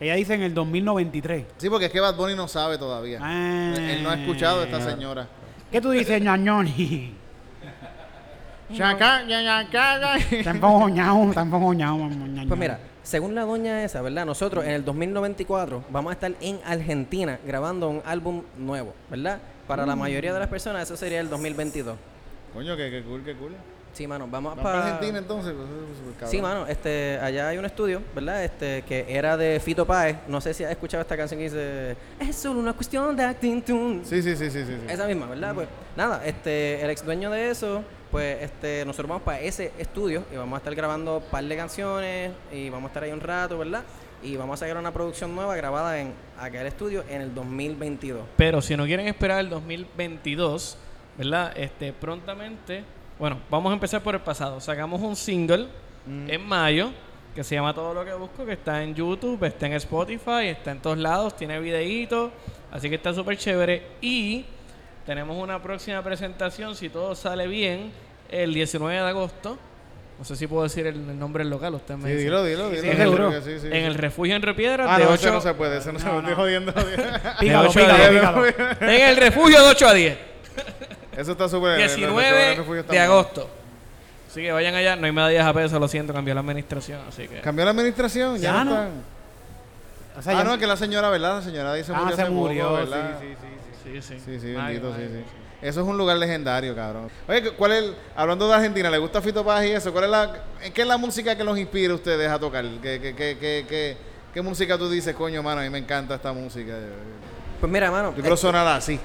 [0.00, 1.44] Ella dice en el 2093.
[1.56, 3.18] Sí, porque es que Bad Bunny no sabe todavía.
[3.20, 3.74] Ah.
[3.76, 5.26] Él no ha escuchado a esta señora.
[5.72, 7.14] ¿Qué tú dices, ñañoni?
[10.44, 12.10] Tampoco ñao, tampoco ñao.
[12.46, 14.26] Pues mira, según la doña esa, ¿verdad?
[14.26, 19.38] Nosotros en el 2094 vamos a estar en Argentina grabando un álbum nuevo, ¿verdad?
[19.68, 21.96] Para la mayoría de las personas eso sería el 2022.
[22.54, 23.52] Coño, que, que cool, que cool.
[23.92, 25.54] Sí, mano, vamos, Vamos para Argentina entonces.
[26.18, 26.30] pues.
[26.30, 28.44] Sí, mano, este, allá hay un estudio, ¿verdad?
[28.44, 30.16] Este, que era de Fito Páez.
[30.28, 33.62] No sé si has escuchado esta canción que dice Es solo una cuestión de acting
[33.62, 34.04] tune.
[34.04, 34.76] Sí, sí, sí, sí, sí.
[34.86, 34.92] sí.
[34.92, 35.54] Esa misma, ¿verdad?
[35.54, 40.24] Pues nada, este, el ex dueño de eso, pues este, nosotros vamos para ese estudio
[40.32, 43.20] y vamos a estar grabando un par de canciones y vamos a estar ahí un
[43.20, 43.82] rato, ¿verdad?
[44.22, 48.22] Y vamos a sacar una producción nueva grabada en aquel estudio en el 2022.
[48.36, 50.76] Pero si no quieren esperar el 2022,
[51.16, 51.52] ¿verdad?
[51.56, 52.84] Este, prontamente,
[53.18, 54.60] bueno, vamos a empezar por el pasado.
[54.60, 55.68] Sacamos un single
[56.06, 56.90] en mayo
[57.34, 60.72] que se llama Todo lo que busco, que está en YouTube, está en Spotify, está
[60.72, 62.32] en todos lados, tiene videitos,
[62.72, 63.86] así que está súper chévere.
[64.00, 64.44] Y
[65.06, 67.92] tenemos una próxima presentación, si todo sale bien,
[68.28, 69.58] el 19 de agosto.
[70.18, 72.24] No sé si puedo decir el, el nombre del local, usted me Sí, dice.
[72.24, 72.82] dilo, dilo, dilo.
[72.82, 73.30] sí, Creo seguro.
[73.30, 75.54] que sí, sí, en el refugio en Repiedras Ah, de no, 8 ese no se
[75.54, 76.18] puede, ese no, se puede.
[76.18, 76.72] Estoy jodiendo.
[77.40, 78.46] Pícalo, ocho a pícalo,
[78.80, 80.18] en el refugio de 8 a 10.
[81.16, 81.72] Eso está súper.
[81.74, 83.48] el- el- el 19 refugio está de agosto.
[84.28, 87.26] Así que vayan allá, no hay medallas a peso, lo siento, cambió la administración, así
[87.28, 87.40] que...
[87.40, 88.36] ¿Cambió la administración?
[88.36, 88.70] Ya, Ya no, no.
[88.72, 88.90] están.
[90.18, 91.36] O sea, ah, ya- no, es que la señora, ¿verdad?
[91.36, 93.18] La señora dice Ah, murió se poco, murió, ¿verdad?
[93.20, 94.00] sí, sí, sí.
[94.02, 94.22] Sí, sí.
[94.24, 95.24] Sí, sí, bendito, sí, sí.
[95.60, 97.10] Eso es un lugar legendario, cabrón.
[97.28, 99.92] Oye, ¿cuál es, el- hablando de Argentina, ¿le gusta Fito Paz y eso?
[99.92, 100.32] ¿Cuál es la,
[100.72, 102.64] qué es la música que los inspira a ustedes a tocar?
[102.80, 103.96] ¿Qué, qué, qué, qué, qué,
[104.32, 106.74] qué música tú dices, coño, mano, a mí me encanta esta música?
[107.60, 109.00] Pues mira, mano, Yo quiero eh, sonar así.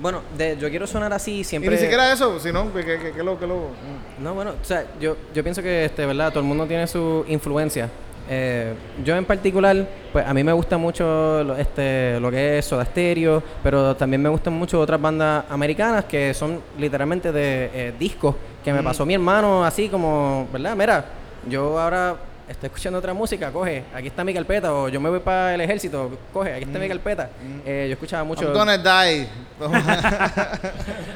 [0.00, 1.70] bueno, de, yo quiero sonar así Y siempre.
[1.70, 3.56] ni siquiera eso, sino que, que, que, que lo, que lo...
[3.56, 4.22] mm.
[4.24, 6.30] No, bueno, o sea, yo, yo pienso que, este, ¿verdad?
[6.30, 7.90] Todo el mundo tiene su influencia.
[8.28, 8.74] Eh,
[9.04, 12.84] yo en particular, pues a mí me gusta mucho lo, este, lo que es Soda
[12.84, 18.34] Stereo, pero también me gustan mucho otras bandas americanas que son literalmente de eh, discos
[18.64, 20.74] que me pasó mi hermano así como, ¿verdad?
[20.74, 21.04] Mira,
[21.48, 22.16] yo ahora
[22.48, 25.60] estoy escuchando otra música, coge, aquí está mi carpeta, o yo me voy para el
[25.60, 27.28] ejército, coge, aquí está mi carpeta.
[27.64, 28.52] Eh, yo escuchaba mucho...
[28.52, 29.28] Gonna die.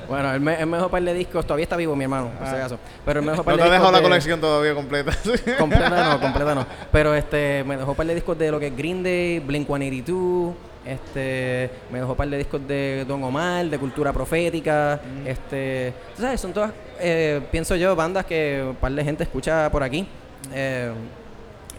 [0.08, 2.54] Bueno, el, me- el mejor par de discos todavía está vivo mi hermano, por si
[2.54, 2.78] acaso.
[3.04, 3.56] Pero el mejor par Ah.
[3.58, 5.12] no de te discos dejado la colección todavía completa.
[5.58, 6.66] Completa no, completa no.
[6.90, 9.66] Pero este, me dejó un par de discos de lo que es Green Day, Blink
[9.68, 10.54] 182,
[10.84, 16.22] este, me dejó un par de discos de Don Omar, de cultura profética, este, tú
[16.22, 20.06] sabes, son todas, eh, pienso yo, bandas que un par de gente escucha por aquí.
[20.52, 20.90] Eh,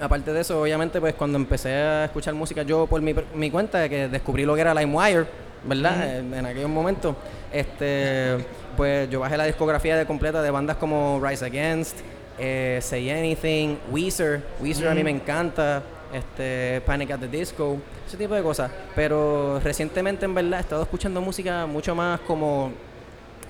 [0.01, 3.87] aparte de eso, obviamente, pues cuando empecé a escuchar música yo por mi, mi cuenta,
[3.87, 5.25] que descubrí lo que era LimeWire,
[5.63, 6.17] ¿verdad?
[6.17, 7.15] En, en aquellos momentos,
[7.53, 8.37] este,
[8.75, 11.99] pues yo bajé la discografía de completa de bandas como Rise Against,
[12.39, 15.83] eh, Say Anything, Weezer, Weezer a mí me encanta,
[16.13, 17.77] este, Panic at the Disco,
[18.07, 18.71] ese tipo de cosas.
[18.95, 22.71] Pero recientemente, en verdad, he estado escuchando música mucho más como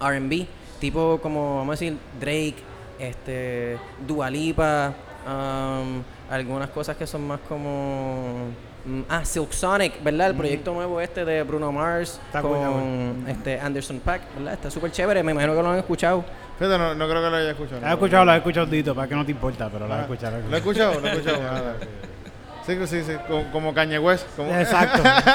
[0.01, 0.47] R&B,
[0.79, 2.55] tipo como, vamos a decir, Drake,
[2.99, 4.93] este, Dua Lipa,
[5.25, 8.47] um, algunas cosas que son más como...
[8.86, 10.29] mm, Ah, Silk Sonic, ¿verdad?
[10.32, 14.53] El proyecto nuevo este de Bruno Mars Está con este Anderson Pack, ¿verdad?
[14.53, 16.23] Está súper chévere, me imagino que lo han escuchado.
[16.57, 17.82] Fíjate, no, no creo que lo haya escuchado.
[17.82, 20.01] La he escuchado, la he escuchado Dito, para que no te importa, pero la he
[20.01, 20.38] escuchado.
[20.38, 20.91] la he ¿Lo he escuchado.
[20.91, 21.01] escuchado?
[21.01, 21.73] ¿Lo he escuchado?
[21.82, 24.27] Ah, Sí, sí, sí, como, como Kanye West.
[24.36, 24.53] Como...
[24.55, 25.32] Exacto, exacto.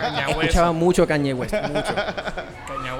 [0.00, 1.94] Caña Escuchaba mucho Kanye West, mucho.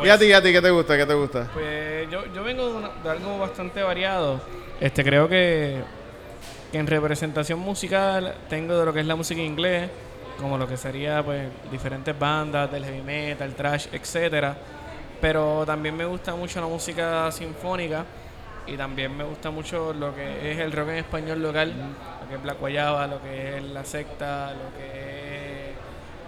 [0.05, 0.97] ¿Y a ti, y a ti qué te gusta?
[0.97, 1.49] ¿Qué te gusta?
[1.53, 4.41] Pues yo, yo vengo de, una- de algo bastante variado.
[4.81, 5.83] Este, creo que,
[6.77, 9.89] que en representación musical tengo de lo que es la música en inglés,
[10.39, 14.55] como lo que sería pues diferentes bandas del heavy metal, trash, etcétera.
[15.19, 18.05] Pero también me gusta mucho la música sinfónica
[18.67, 21.73] y también me gusta mucho lo que es el rock en español local,
[22.21, 25.77] lo que es Black Guayaba, lo que es La Secta, lo que es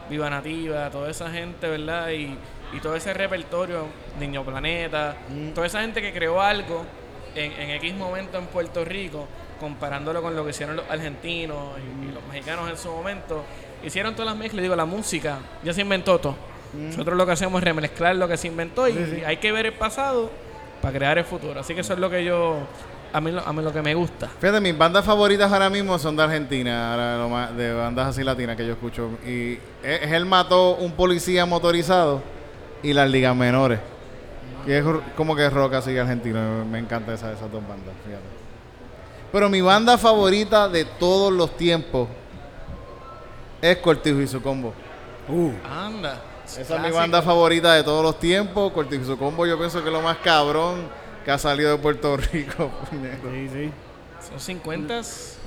[0.09, 2.09] Viva Nativa, toda esa gente, ¿verdad?
[2.09, 2.39] Y,
[2.73, 3.85] y todo ese repertorio,
[4.19, 5.15] Niño Planeta,
[5.55, 6.87] toda esa gente que creó algo
[7.35, 9.29] en, en X momento en Puerto Rico,
[9.61, 13.45] comparándolo con lo que hicieron los argentinos y, y los mexicanos en su momento,
[13.85, 16.37] hicieron todas las mezclas, digo, la música ya se inventó todo.
[16.75, 19.73] Nosotros lo que hacemos es remezclar lo que se inventó y, hay que ver el
[19.73, 20.31] pasado
[20.83, 21.59] para crear el futuro.
[21.61, 22.57] Así que eso es lo que yo,
[23.13, 24.29] a mí, lo- a mí lo que me gusta.
[24.39, 28.23] Fíjate, mis bandas favoritas ahora mismo son de Argentina, ahora lo más- de bandas así
[28.23, 29.09] latinas que yo escucho.
[29.27, 32.23] Y es, él mató un policía motorizado
[32.83, 33.81] y las ligas menores.
[34.67, 34.85] Y es
[35.17, 36.67] como que es rock así argentino.
[36.67, 38.38] Me encanta esa- esas dos bandas, fíjate.
[39.33, 42.09] Pero mi banda favorita de todos los tiempos
[43.61, 44.73] es Cortijo y su combo.
[45.29, 46.23] Uh, Anda.
[46.47, 48.73] Esa es mi banda favorita de todos los tiempos.
[48.73, 50.89] Cortijo y su combo yo pienso que es lo más cabrón
[51.25, 52.71] que ha salido de Puerto Rico.
[52.91, 53.71] sí, sí.
[54.33, 55.01] Los 50,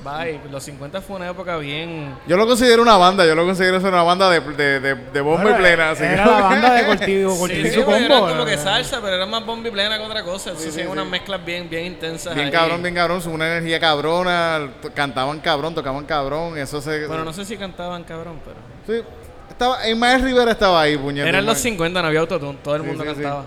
[0.03, 0.39] bye.
[0.49, 2.15] Los 50 fue una época bien.
[2.25, 5.21] Yo lo considero una banda, yo lo considero ser una banda de, de, de, de
[5.21, 5.91] bomba Bueno, y plena.
[5.91, 8.29] Así Era que- la banda de Cortijo, Cortijo Sí, y sí, su porque era combo.
[8.29, 8.57] como que eh.
[8.57, 10.51] salsa, pero era más bomba y plena que otra cosa.
[10.55, 12.33] Sí, sí, sí, unas mezclas bien, bien intensas.
[12.33, 12.51] Bien ahí.
[12.51, 17.05] cabrón, bien cabrón, son una energía cabrona, cantaban cabrón, tocaban cabrón, eso se...
[17.07, 18.57] Bueno, no sé si cantaban cabrón, pero.
[18.87, 19.05] Sí,
[19.49, 21.29] estaba, Ismael Rivera estaba ahí, puñeta.
[21.29, 21.73] Eran los Ismael.
[21.73, 23.15] 50, no había autotune, todo el Sí, mundo sí, sí.
[23.21, 23.45] cantaba.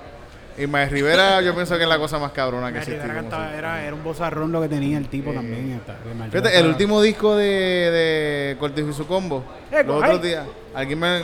[0.57, 3.01] Ismael Rivera yo pienso que es la cosa más cabrona que existe.
[3.57, 5.81] Era, era un bozarrón lo que tenía el tipo también.
[6.31, 10.45] Fíjate, ayuda el último disco de, de Cortijo y su combo, Eh, los otros días,
[10.75, 11.19] alguien me...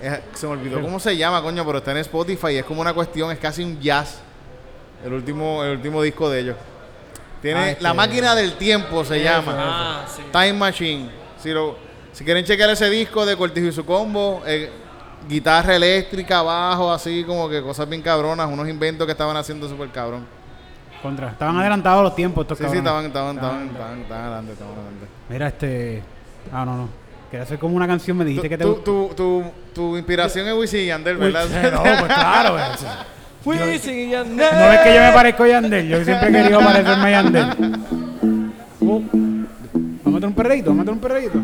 [0.00, 2.80] es- se me olvidó cómo se llama, coño, pero está en Spotify y es como
[2.80, 4.20] una cuestión, es casi un jazz.
[5.04, 6.56] El último, el último disco de ellos.
[7.42, 9.54] Tiene Ah, este- La máquina del tiempo se llama.
[9.58, 10.22] Ah, sí.
[10.32, 11.10] Time Machine.
[11.42, 11.76] Si, lo,
[12.12, 14.70] si quieren chequear ese disco de Cortijo y su combo, eh,
[15.28, 19.88] guitarra eléctrica, bajo, así como que cosas bien cabronas, unos inventos que estaban haciendo súper
[19.90, 20.24] cabrón.
[21.02, 21.30] Contra.
[21.30, 23.06] Estaban adelantados los tiempos estos Sí, sí, cabrones.
[23.06, 25.06] estaban, estaban, estaban, Estaban- estaban, estaban adelante, estaban adelante.
[25.28, 26.02] Mira, este.
[26.52, 26.88] Ah, no, no.
[27.30, 29.44] Quería hacer como una canción, me dijiste que te Tu, tu, tu,
[29.74, 31.46] tu inspiración es Wisin y Yandel, Uy, ¿verdad?
[31.72, 32.56] No, pues claro.
[33.44, 34.50] pues, Wisin y Yandel.
[34.52, 35.88] No ves que yo me parezco a Yandel.
[35.88, 37.46] Yo siempre he querido parecerme a Yandel.
[38.80, 41.38] Uh, vamos a meter un perreíto, vamos a meter un perreíto.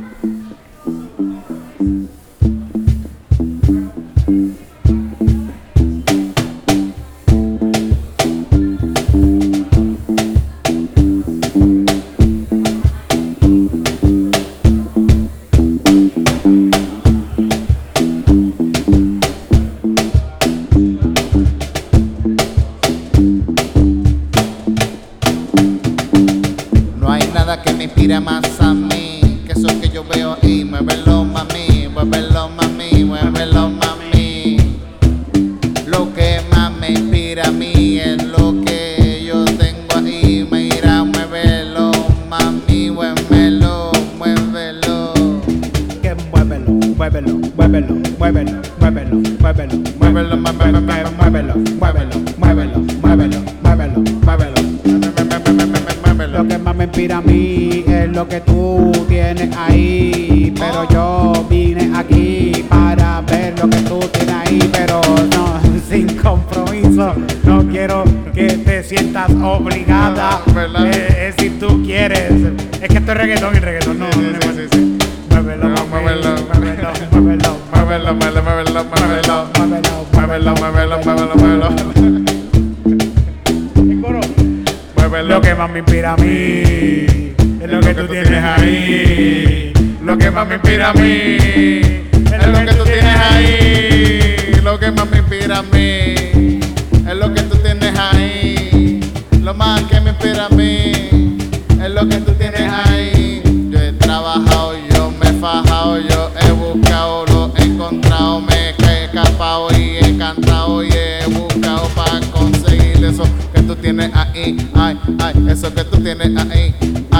[90.68, 91.37] Lo que más me inspira a mí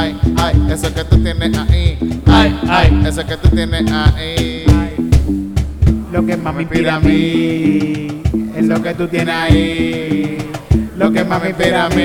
[0.01, 1.99] Ay, ay, eso que tú tienes ahí.
[2.27, 4.65] Ay, ay, eso que tú tienes ahí.
[6.13, 8.23] Lo que más me inspira a mí
[8.55, 10.39] es lo que tú tienes ahí.
[10.97, 11.99] Lo que más me inspira a mí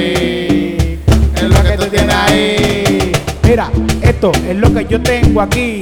[1.35, 3.11] es lo que tú tienes ahí.
[3.47, 3.69] Mira,
[4.01, 5.79] esto es lo que yo tengo aquí.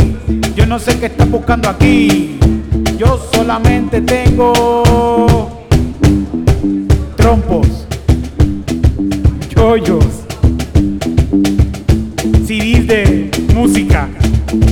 [0.54, 2.38] Yo no sé qué estás buscando aquí.
[2.98, 5.64] Yo solamente tengo
[7.16, 7.88] trompos,
[9.48, 10.21] chollos,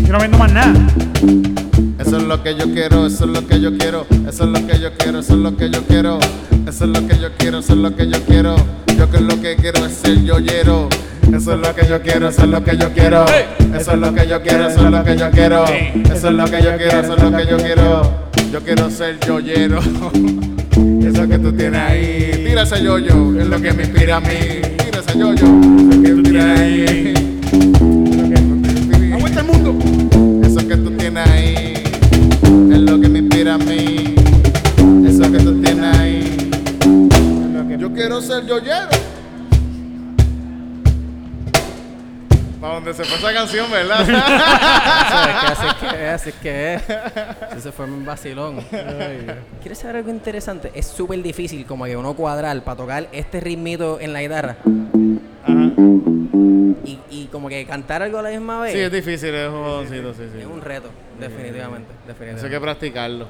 [0.10, 0.74] Yo no vendo más nada.
[2.00, 4.66] Eso es lo que yo quiero, eso es lo que yo quiero, eso es lo
[4.66, 6.20] que yo quiero, eso es lo que yo quiero,
[6.68, 8.56] eso es lo que yo quiero, eso es lo que yo quiero.
[8.98, 10.90] Yo que lo que quiero es ser yoyero.
[11.32, 13.26] Eso es lo que yo quiero, eso es lo que yo quiero.
[13.28, 15.66] Eso es lo que yo quiero, eso es lo que yo quiero.
[15.66, 18.30] Eso es lo que yo quiero, eso es lo que yo quiero.
[18.52, 19.80] Yo quiero ser yoyero.
[21.04, 22.46] Eso que tú tienes ahí.
[22.48, 24.28] Tira ese yoyo, es lo que me inspira a mí.
[24.76, 27.19] Tira ese yoyo, lo que tú tienes ahí.
[30.70, 31.74] Que tú tienes ahí
[32.72, 34.14] es lo que me inspira a mí.
[35.04, 36.52] Eso que tú tienes ahí.
[37.80, 38.90] Yo quiero ser yoyero.
[42.62, 44.02] Para donde se fue esa canción, ¿verdad?
[45.10, 46.84] Así es que, así es que, así es que es.
[47.52, 48.60] Eso se fue un vacilón.
[49.62, 50.72] ¿Quieres saber algo interesante?
[50.76, 54.58] Es súper difícil como que uno cuadrar para tocar este ritmito en la guitarra.
[56.32, 58.74] Y, y como que cantar algo a la misma vez.
[58.74, 60.40] sí, es difícil, es un jodoncito, sí, sí.
[60.40, 61.90] Es un reto, definitivamente.
[61.92, 62.50] Eso hay definitivamente.
[62.50, 63.28] que practicarlo.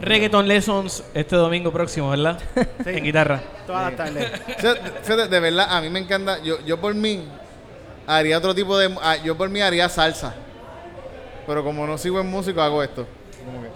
[0.00, 2.38] Reggaeton Lessons este domingo próximo, ¿verdad?
[2.86, 3.40] En guitarra.
[3.66, 4.30] Todas las tardes.
[5.30, 6.42] De verdad, a mí me encanta.
[6.42, 7.24] Yo, yo por mí
[8.06, 8.94] haría otro tipo de.
[9.02, 10.34] ah, Yo por mí haría salsa.
[11.46, 13.06] Pero como no sigo en músico, hago esto.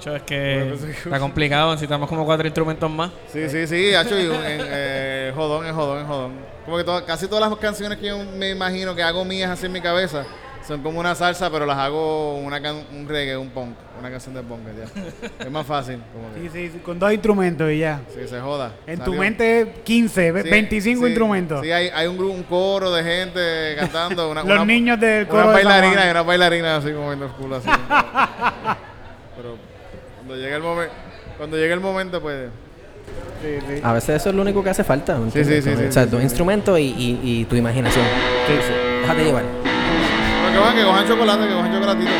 [0.04, 0.72] Yo, es que
[1.04, 3.10] está complicado, necesitamos como cuatro instrumentos más.
[3.32, 4.89] Sí, sí, sí, hacho, y un- en, eh,
[5.34, 6.32] jodón, es jodón, es jodón.
[6.64, 9.72] Como que casi todas las canciones que yo me imagino que hago mías así en
[9.72, 10.24] mi cabeza
[10.66, 14.34] son como una salsa, pero las hago una can- un reggae, un punk, una canción
[14.34, 14.84] de punk, ya.
[15.44, 16.40] Es más fácil, como que.
[16.42, 18.00] Sí, sí, sí, con dos instrumentos y ya.
[18.14, 18.72] Sí, se joda.
[18.86, 21.62] En tu mente 15, ve- Sí, 25 sí, instrumentos.
[21.62, 24.30] Sí, hay, hay un, grupo, un coro de gente cantando.
[24.30, 27.24] Una, Los una- niños del Una coro de San bailarina y una bailarina así moviendo
[27.26, 27.68] el culo así.
[29.36, 29.56] Pero
[30.16, 30.94] cuando llegue el momento,
[31.38, 32.48] cuando llegue el momento, pues.
[33.82, 35.16] A veces eso es lo único que hace falta.
[35.16, 36.22] ¿me Sí, sí, sí, sí, O sea, sí, tu sí.
[36.22, 38.04] instrumento y, y- y tu imaginación.
[39.02, 39.44] Déjate llevar.
[39.64, 42.10] Pero que van, que cojan chocolate, que cojan chocolatito.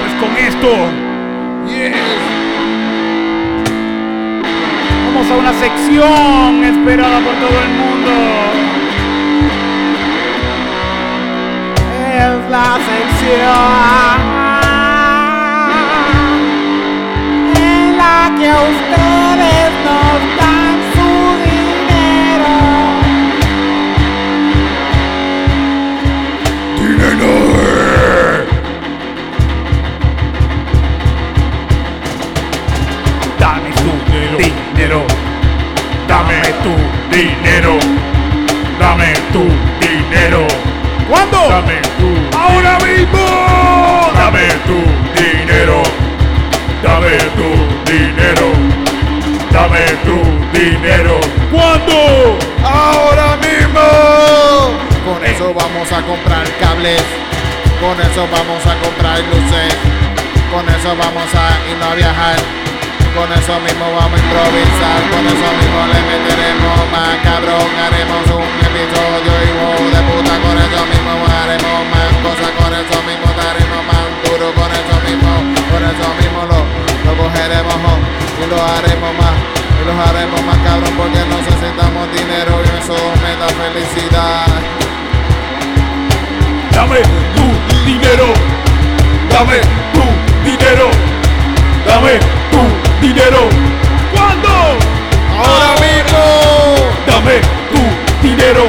[0.00, 0.68] Pues con esto
[1.68, 1.94] Yes.
[5.06, 8.10] Vamos a una sección esperada por todo el mundo.
[12.18, 14.31] Es la sección
[18.38, 21.08] que ustedes nos dan su
[21.44, 22.54] dinero.
[33.38, 33.92] Dame tu
[34.38, 35.00] dinero.
[36.08, 36.74] Dame tu
[37.14, 37.74] dinero.
[38.78, 39.44] Dame tu
[39.80, 40.46] dinero.
[41.08, 41.38] ¿Cuándo?
[41.48, 43.24] Dame tu ahora mismo.
[44.14, 44.78] Dame tu
[45.20, 45.82] dinero.
[46.82, 48.48] Dame tu dinero.
[49.52, 50.16] Dame tu
[50.56, 51.20] dinero.
[51.52, 52.38] ¿Cuándo?
[52.64, 53.84] Ahora mismo.
[55.04, 57.04] Con eso vamos a comprar cables.
[57.80, 59.76] Con eso vamos a comprar luces.
[60.52, 62.38] Con eso vamos a irnos a viajar.
[63.12, 65.00] Con eso mismo vamos a improvisar.
[65.12, 67.68] Con eso mismo le meteremos más cabrón.
[67.76, 70.34] Haremos un episodio y wow de puta.
[70.40, 72.50] Con eso mismo haremos más cosas.
[72.56, 74.48] Con eso mismo daremos más duro.
[74.56, 75.32] Con eso mismo,
[75.68, 79.34] con eso mismo lo, lo cogeremos oh, y lo haremos más.
[79.80, 84.46] Y los haremos más cabrón porque necesitamos dinero y eso me da felicidad.
[86.72, 87.00] Dame
[87.34, 87.46] tu
[87.84, 88.26] dinero.
[89.30, 89.58] Dame
[89.94, 90.04] tu
[90.44, 90.88] dinero.
[91.86, 92.18] Dame
[92.52, 93.48] tu dinero.
[94.12, 94.48] ¿Cuándo?
[95.38, 96.22] Ahora mismo.
[97.06, 97.40] Dame
[97.72, 98.64] tu dinero.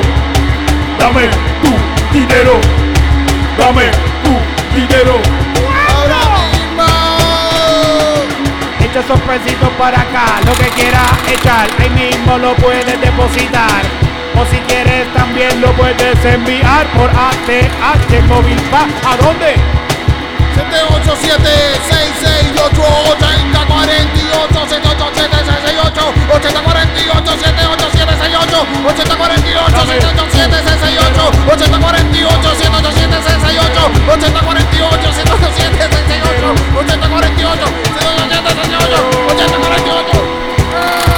[0.99, 1.29] Dame
[1.61, 2.53] tu dinero.
[3.57, 3.91] Dame
[4.23, 5.42] tu dinero.
[8.93, 13.81] Echa esos pesitos para acá, lo que quieras echar, ahí mismo lo puedes depositar.
[14.39, 18.59] O si quieres también lo puedes enviar por ATH Móvil.
[18.71, 19.82] ¿A dónde?
[20.53, 22.43] 8048 8048
[34.83, 35.53] 8048
[39.29, 41.12] 8048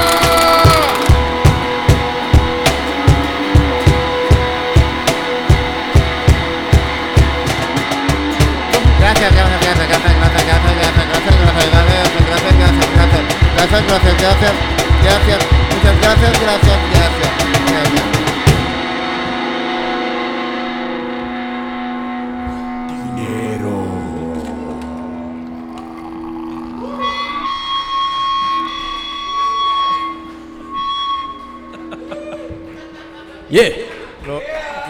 [13.70, 14.54] gracias, gracias, gracias,
[15.04, 15.40] gracias,
[15.74, 17.30] muchas gracias, gracias, gracias,
[17.72, 18.16] gracias.
[33.50, 33.72] Yeah.
[34.26, 34.42] Lo-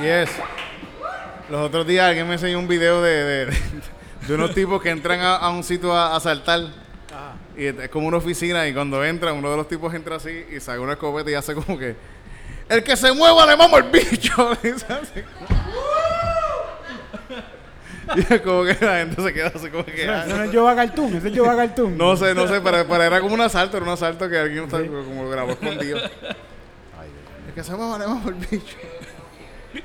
[0.01, 0.29] yes.
[1.49, 3.57] Los otros días alguien me enseñó un video de, de,
[4.27, 6.61] de unos tipos que entran a, a un sitio a, a saltar.
[7.57, 10.59] Y es como una oficina y cuando entran, uno de los tipos entra así y
[10.59, 11.95] saca una escopeta y hace como que...
[12.67, 14.51] El que se mueva le mamo el bicho.
[18.15, 20.07] Y es como que la gente se queda así como que...
[20.07, 21.97] ah, Ese no es Jova Cartoon, ese es Jova Cartoon.
[21.97, 24.65] No sé, no sé, pero, pero era como un asalto, era un asalto que alguien
[24.65, 25.97] está- como grabó escondido.
[25.97, 28.77] El que se mueva le mamo el bicho.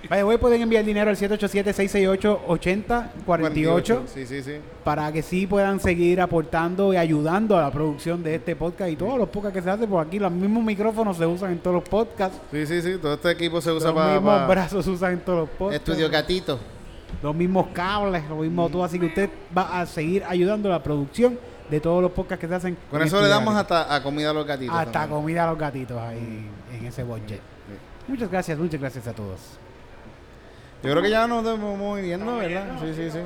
[0.09, 4.53] Vaya, pueden enviar dinero al 787-668-8048 Sí, sí, sí.
[4.84, 8.97] para que sí puedan seguir aportando y ayudando a la producción de este podcast y
[8.97, 10.18] todos los podcasts que se hacen por aquí.
[10.18, 12.38] Los mismos micrófonos se usan en todos los podcasts.
[12.51, 12.99] Sí, sí, sí.
[13.01, 14.14] Todo este equipo se usa Los para...
[14.14, 15.88] mismos brazos se usan en todos los podcasts.
[15.88, 16.59] Estudio Gatito.
[17.22, 18.84] Los mismos cables, lo mismo todo.
[18.84, 21.38] Así que usted va a seguir ayudando a la producción
[21.70, 22.76] de todos los podcasts que se hacen.
[22.91, 24.74] Con eso le Estudio damos hasta a comida a los gatitos.
[24.74, 25.20] hasta también.
[25.20, 26.47] comida a los gatitos ahí
[26.78, 27.41] en ese budget.
[28.09, 29.38] Muchas gracias, muchas gracias a todos.
[30.83, 32.64] Yo creo que ya nos vamos viendo, ¿verdad?
[32.81, 33.18] Sí, sí, sí.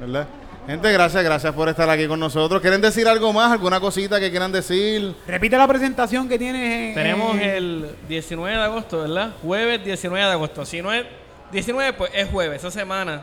[0.00, 0.26] ¿Verdad?
[0.66, 2.62] Gente, gracias, gracias por estar aquí con nosotros.
[2.62, 3.50] ¿Quieren decir algo más?
[3.52, 5.14] ¿Alguna cosita que quieran decir?
[5.26, 6.88] Repite la presentación que tienes.
[6.90, 9.32] en- Tenemos en- el 19 de agosto, ¿verdad?
[9.42, 10.64] Jueves 19 de agosto.
[10.64, 11.04] Si no es
[11.50, 13.22] 19, pues es jueves, esa semana.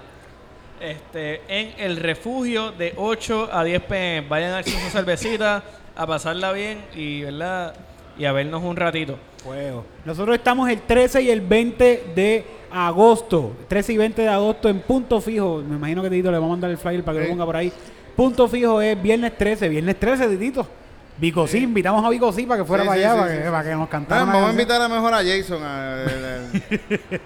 [0.81, 4.27] Este, en el refugio de 8 a 10 pm.
[4.29, 5.63] Vayan a darse su cervecita,
[5.95, 7.73] a pasarla bien y, ¿verdad?
[8.17, 9.17] Y a vernos un ratito.
[9.43, 9.85] Fuego.
[10.05, 13.53] Nosotros estamos el 13 y el 20 de agosto.
[13.67, 15.63] 13 y 20 de agosto en punto fijo.
[15.67, 17.29] Me imagino que Tito le va a mandar el flyer para que Sí.
[17.29, 17.71] lo ponga por ahí.
[18.15, 19.69] Punto fijo es viernes 13.
[19.69, 20.67] Viernes 13, Tito.
[21.17, 23.31] Vico sí, invitamos a Vico sí para que fuera Sí, para sí, allá, sí, para,
[23.37, 24.23] sí, que, para que nos cantara.
[24.25, 25.61] vamos a invitar a mejor a Jason.
[25.63, 26.03] a-
[26.89, 27.21] el-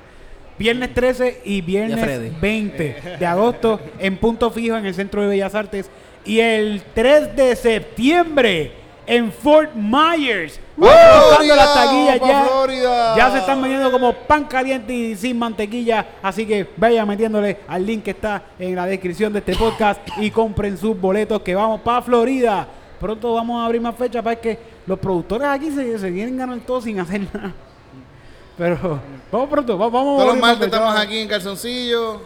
[0.57, 2.31] Viernes 13 y Y a viernes Freddy.
[2.41, 5.89] 20 de agosto en punto fijo en el Centro de Bellas Artes
[6.25, 8.71] Y el 3 de septiembre
[9.05, 10.59] en Fort Myers.
[10.79, 11.55] ¡Pa' Vamos Florida!
[11.55, 12.43] las taquillas ¡Pa' ya.
[12.45, 13.15] Florida!
[13.17, 16.05] Ya se están vendiendo como pan caliente y sin mantequilla.
[16.21, 20.31] Así que vayan metiéndole al link que está en la descripción de este podcast y
[20.31, 22.67] compren sus boletos que vamos para Florida.
[22.99, 26.59] Pronto vamos a abrir más fechas para que los productores aquí se, se vienen ganar
[26.59, 27.51] todo sin hacer nada.
[28.57, 28.99] Pero
[29.31, 30.19] vamos pronto, va- vamos.
[30.19, 32.21] a Todos los martes estamos aquí en Calzoncillo,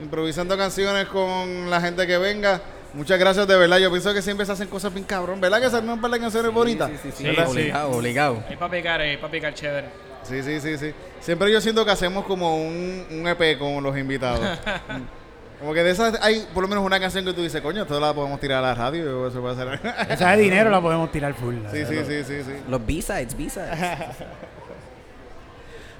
[0.00, 2.60] improvisando canciones con la gente que venga.
[2.98, 3.78] Muchas gracias de verdad.
[3.78, 5.40] Yo pienso que siempre se hacen cosas bien cabrón.
[5.40, 6.90] ¿Verdad que salen un par de canciones bonitas?
[7.00, 8.42] Sí, sí, sí, obligado, obligado.
[8.48, 9.86] Hay para picar, hay para picar chévere.
[10.24, 10.92] Sí, sí, sí, sí.
[11.20, 14.40] Siempre yo siento que hacemos como un, un EP con los invitados.
[15.60, 18.00] como que de esas hay por lo menos una canción que tú dices, coño, esto
[18.00, 19.80] la podemos tirar a la radio o eso puede ser.
[20.10, 21.54] Esa de dinero la podemos tirar full.
[21.70, 22.52] sí, sí, sí, sí, sí.
[22.68, 23.78] Los B-sides, B-sides.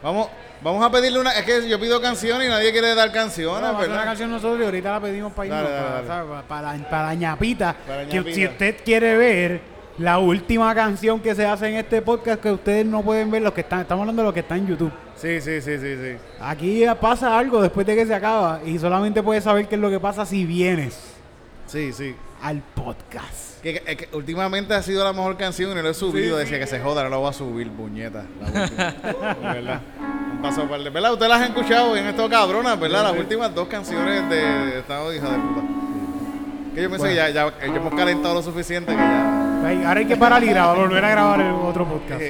[0.03, 0.29] Vamos,
[0.63, 1.33] vamos a pedirle una.
[1.33, 4.93] Es que yo pido canciones y nadie quiere dar canciones, una canción nosotros y ahorita
[4.93, 7.75] la pedimos para irnos, Dale, dale, para, para, para ñapita.
[7.87, 9.61] Para Que si usted quiere ver
[9.99, 13.53] la última canción que se hace en este podcast que ustedes no pueden ver, los
[13.53, 14.93] que están, estamos hablando de los que están en YouTube.
[15.17, 16.17] Sí, sí, sí, sí, sí.
[16.41, 19.91] Aquí pasa algo después de que se acaba y solamente puedes saber qué es lo
[19.91, 21.15] que pasa si vienes
[21.67, 22.15] Sí, sí.
[22.41, 23.48] al podcast.
[23.63, 26.37] Que, que- últimamente ha sido la mejor canción y no lo he subido.
[26.37, 28.25] Decía que se joda, no lo voy a subir, puñeta.
[28.41, 29.81] La verdad.
[30.33, 31.13] Un paso para el- ¿Verdad?
[31.13, 33.03] Ustedes las han escuchado y han estado cabronas, ¿verdad?
[33.05, 35.63] Las últimas dos canciones de, de Estado de hija de puta.
[36.75, 39.35] Que yo pensé que ya, ya, ya hemos calentado lo suficiente que ya.
[39.89, 42.23] Ahora hay que parar y grabar, volver a grabar el otro podcast.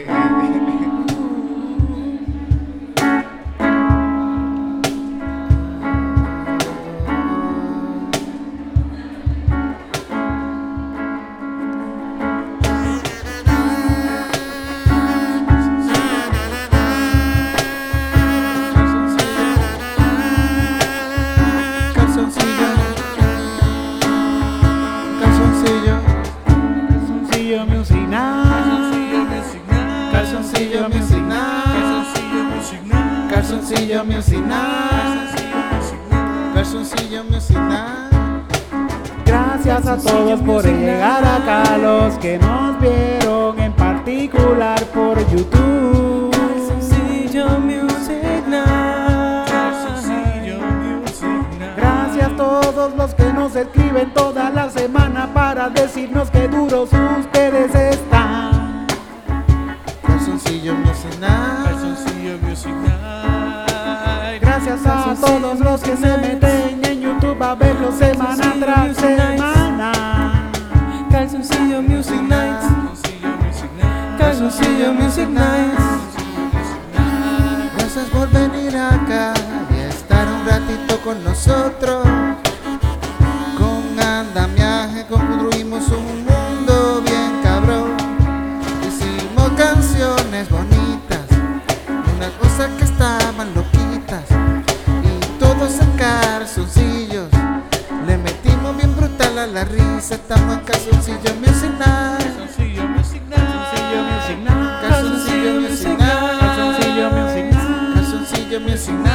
[99.58, 100.14] La risa.
[100.14, 102.22] Estamos en calzoncillo music night.
[102.22, 103.42] Calzoncillo Music Night.
[103.42, 104.80] Calzoncillo music night.
[104.82, 106.40] Calzoncillo Music Night.
[106.40, 107.94] Calzoncillo music night.
[107.94, 109.08] Calzoncillo music night.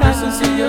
[0.00, 0.66] Calzoncillo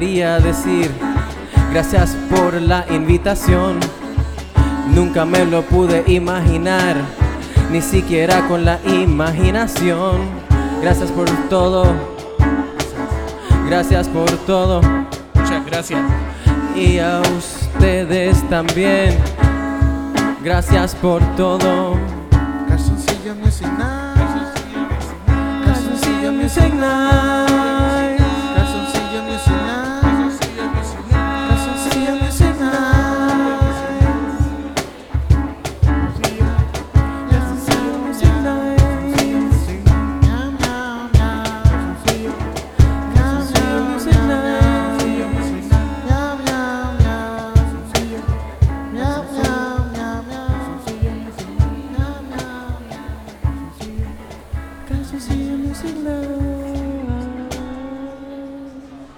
[0.00, 0.90] quería decir
[1.70, 3.78] gracias por la invitación.
[4.92, 6.96] Nunca me lo pude imaginar,
[7.70, 10.16] ni siquiera con la imaginación.
[10.82, 11.84] Gracias por todo,
[13.68, 14.80] gracias por todo
[15.34, 16.00] Muchas gracias.
[16.74, 19.16] y a ustedes también.
[20.42, 21.94] Gracias por todo.
[23.44, 23.68] Music.
[25.64, 27.43] Calzoncillo Music Night.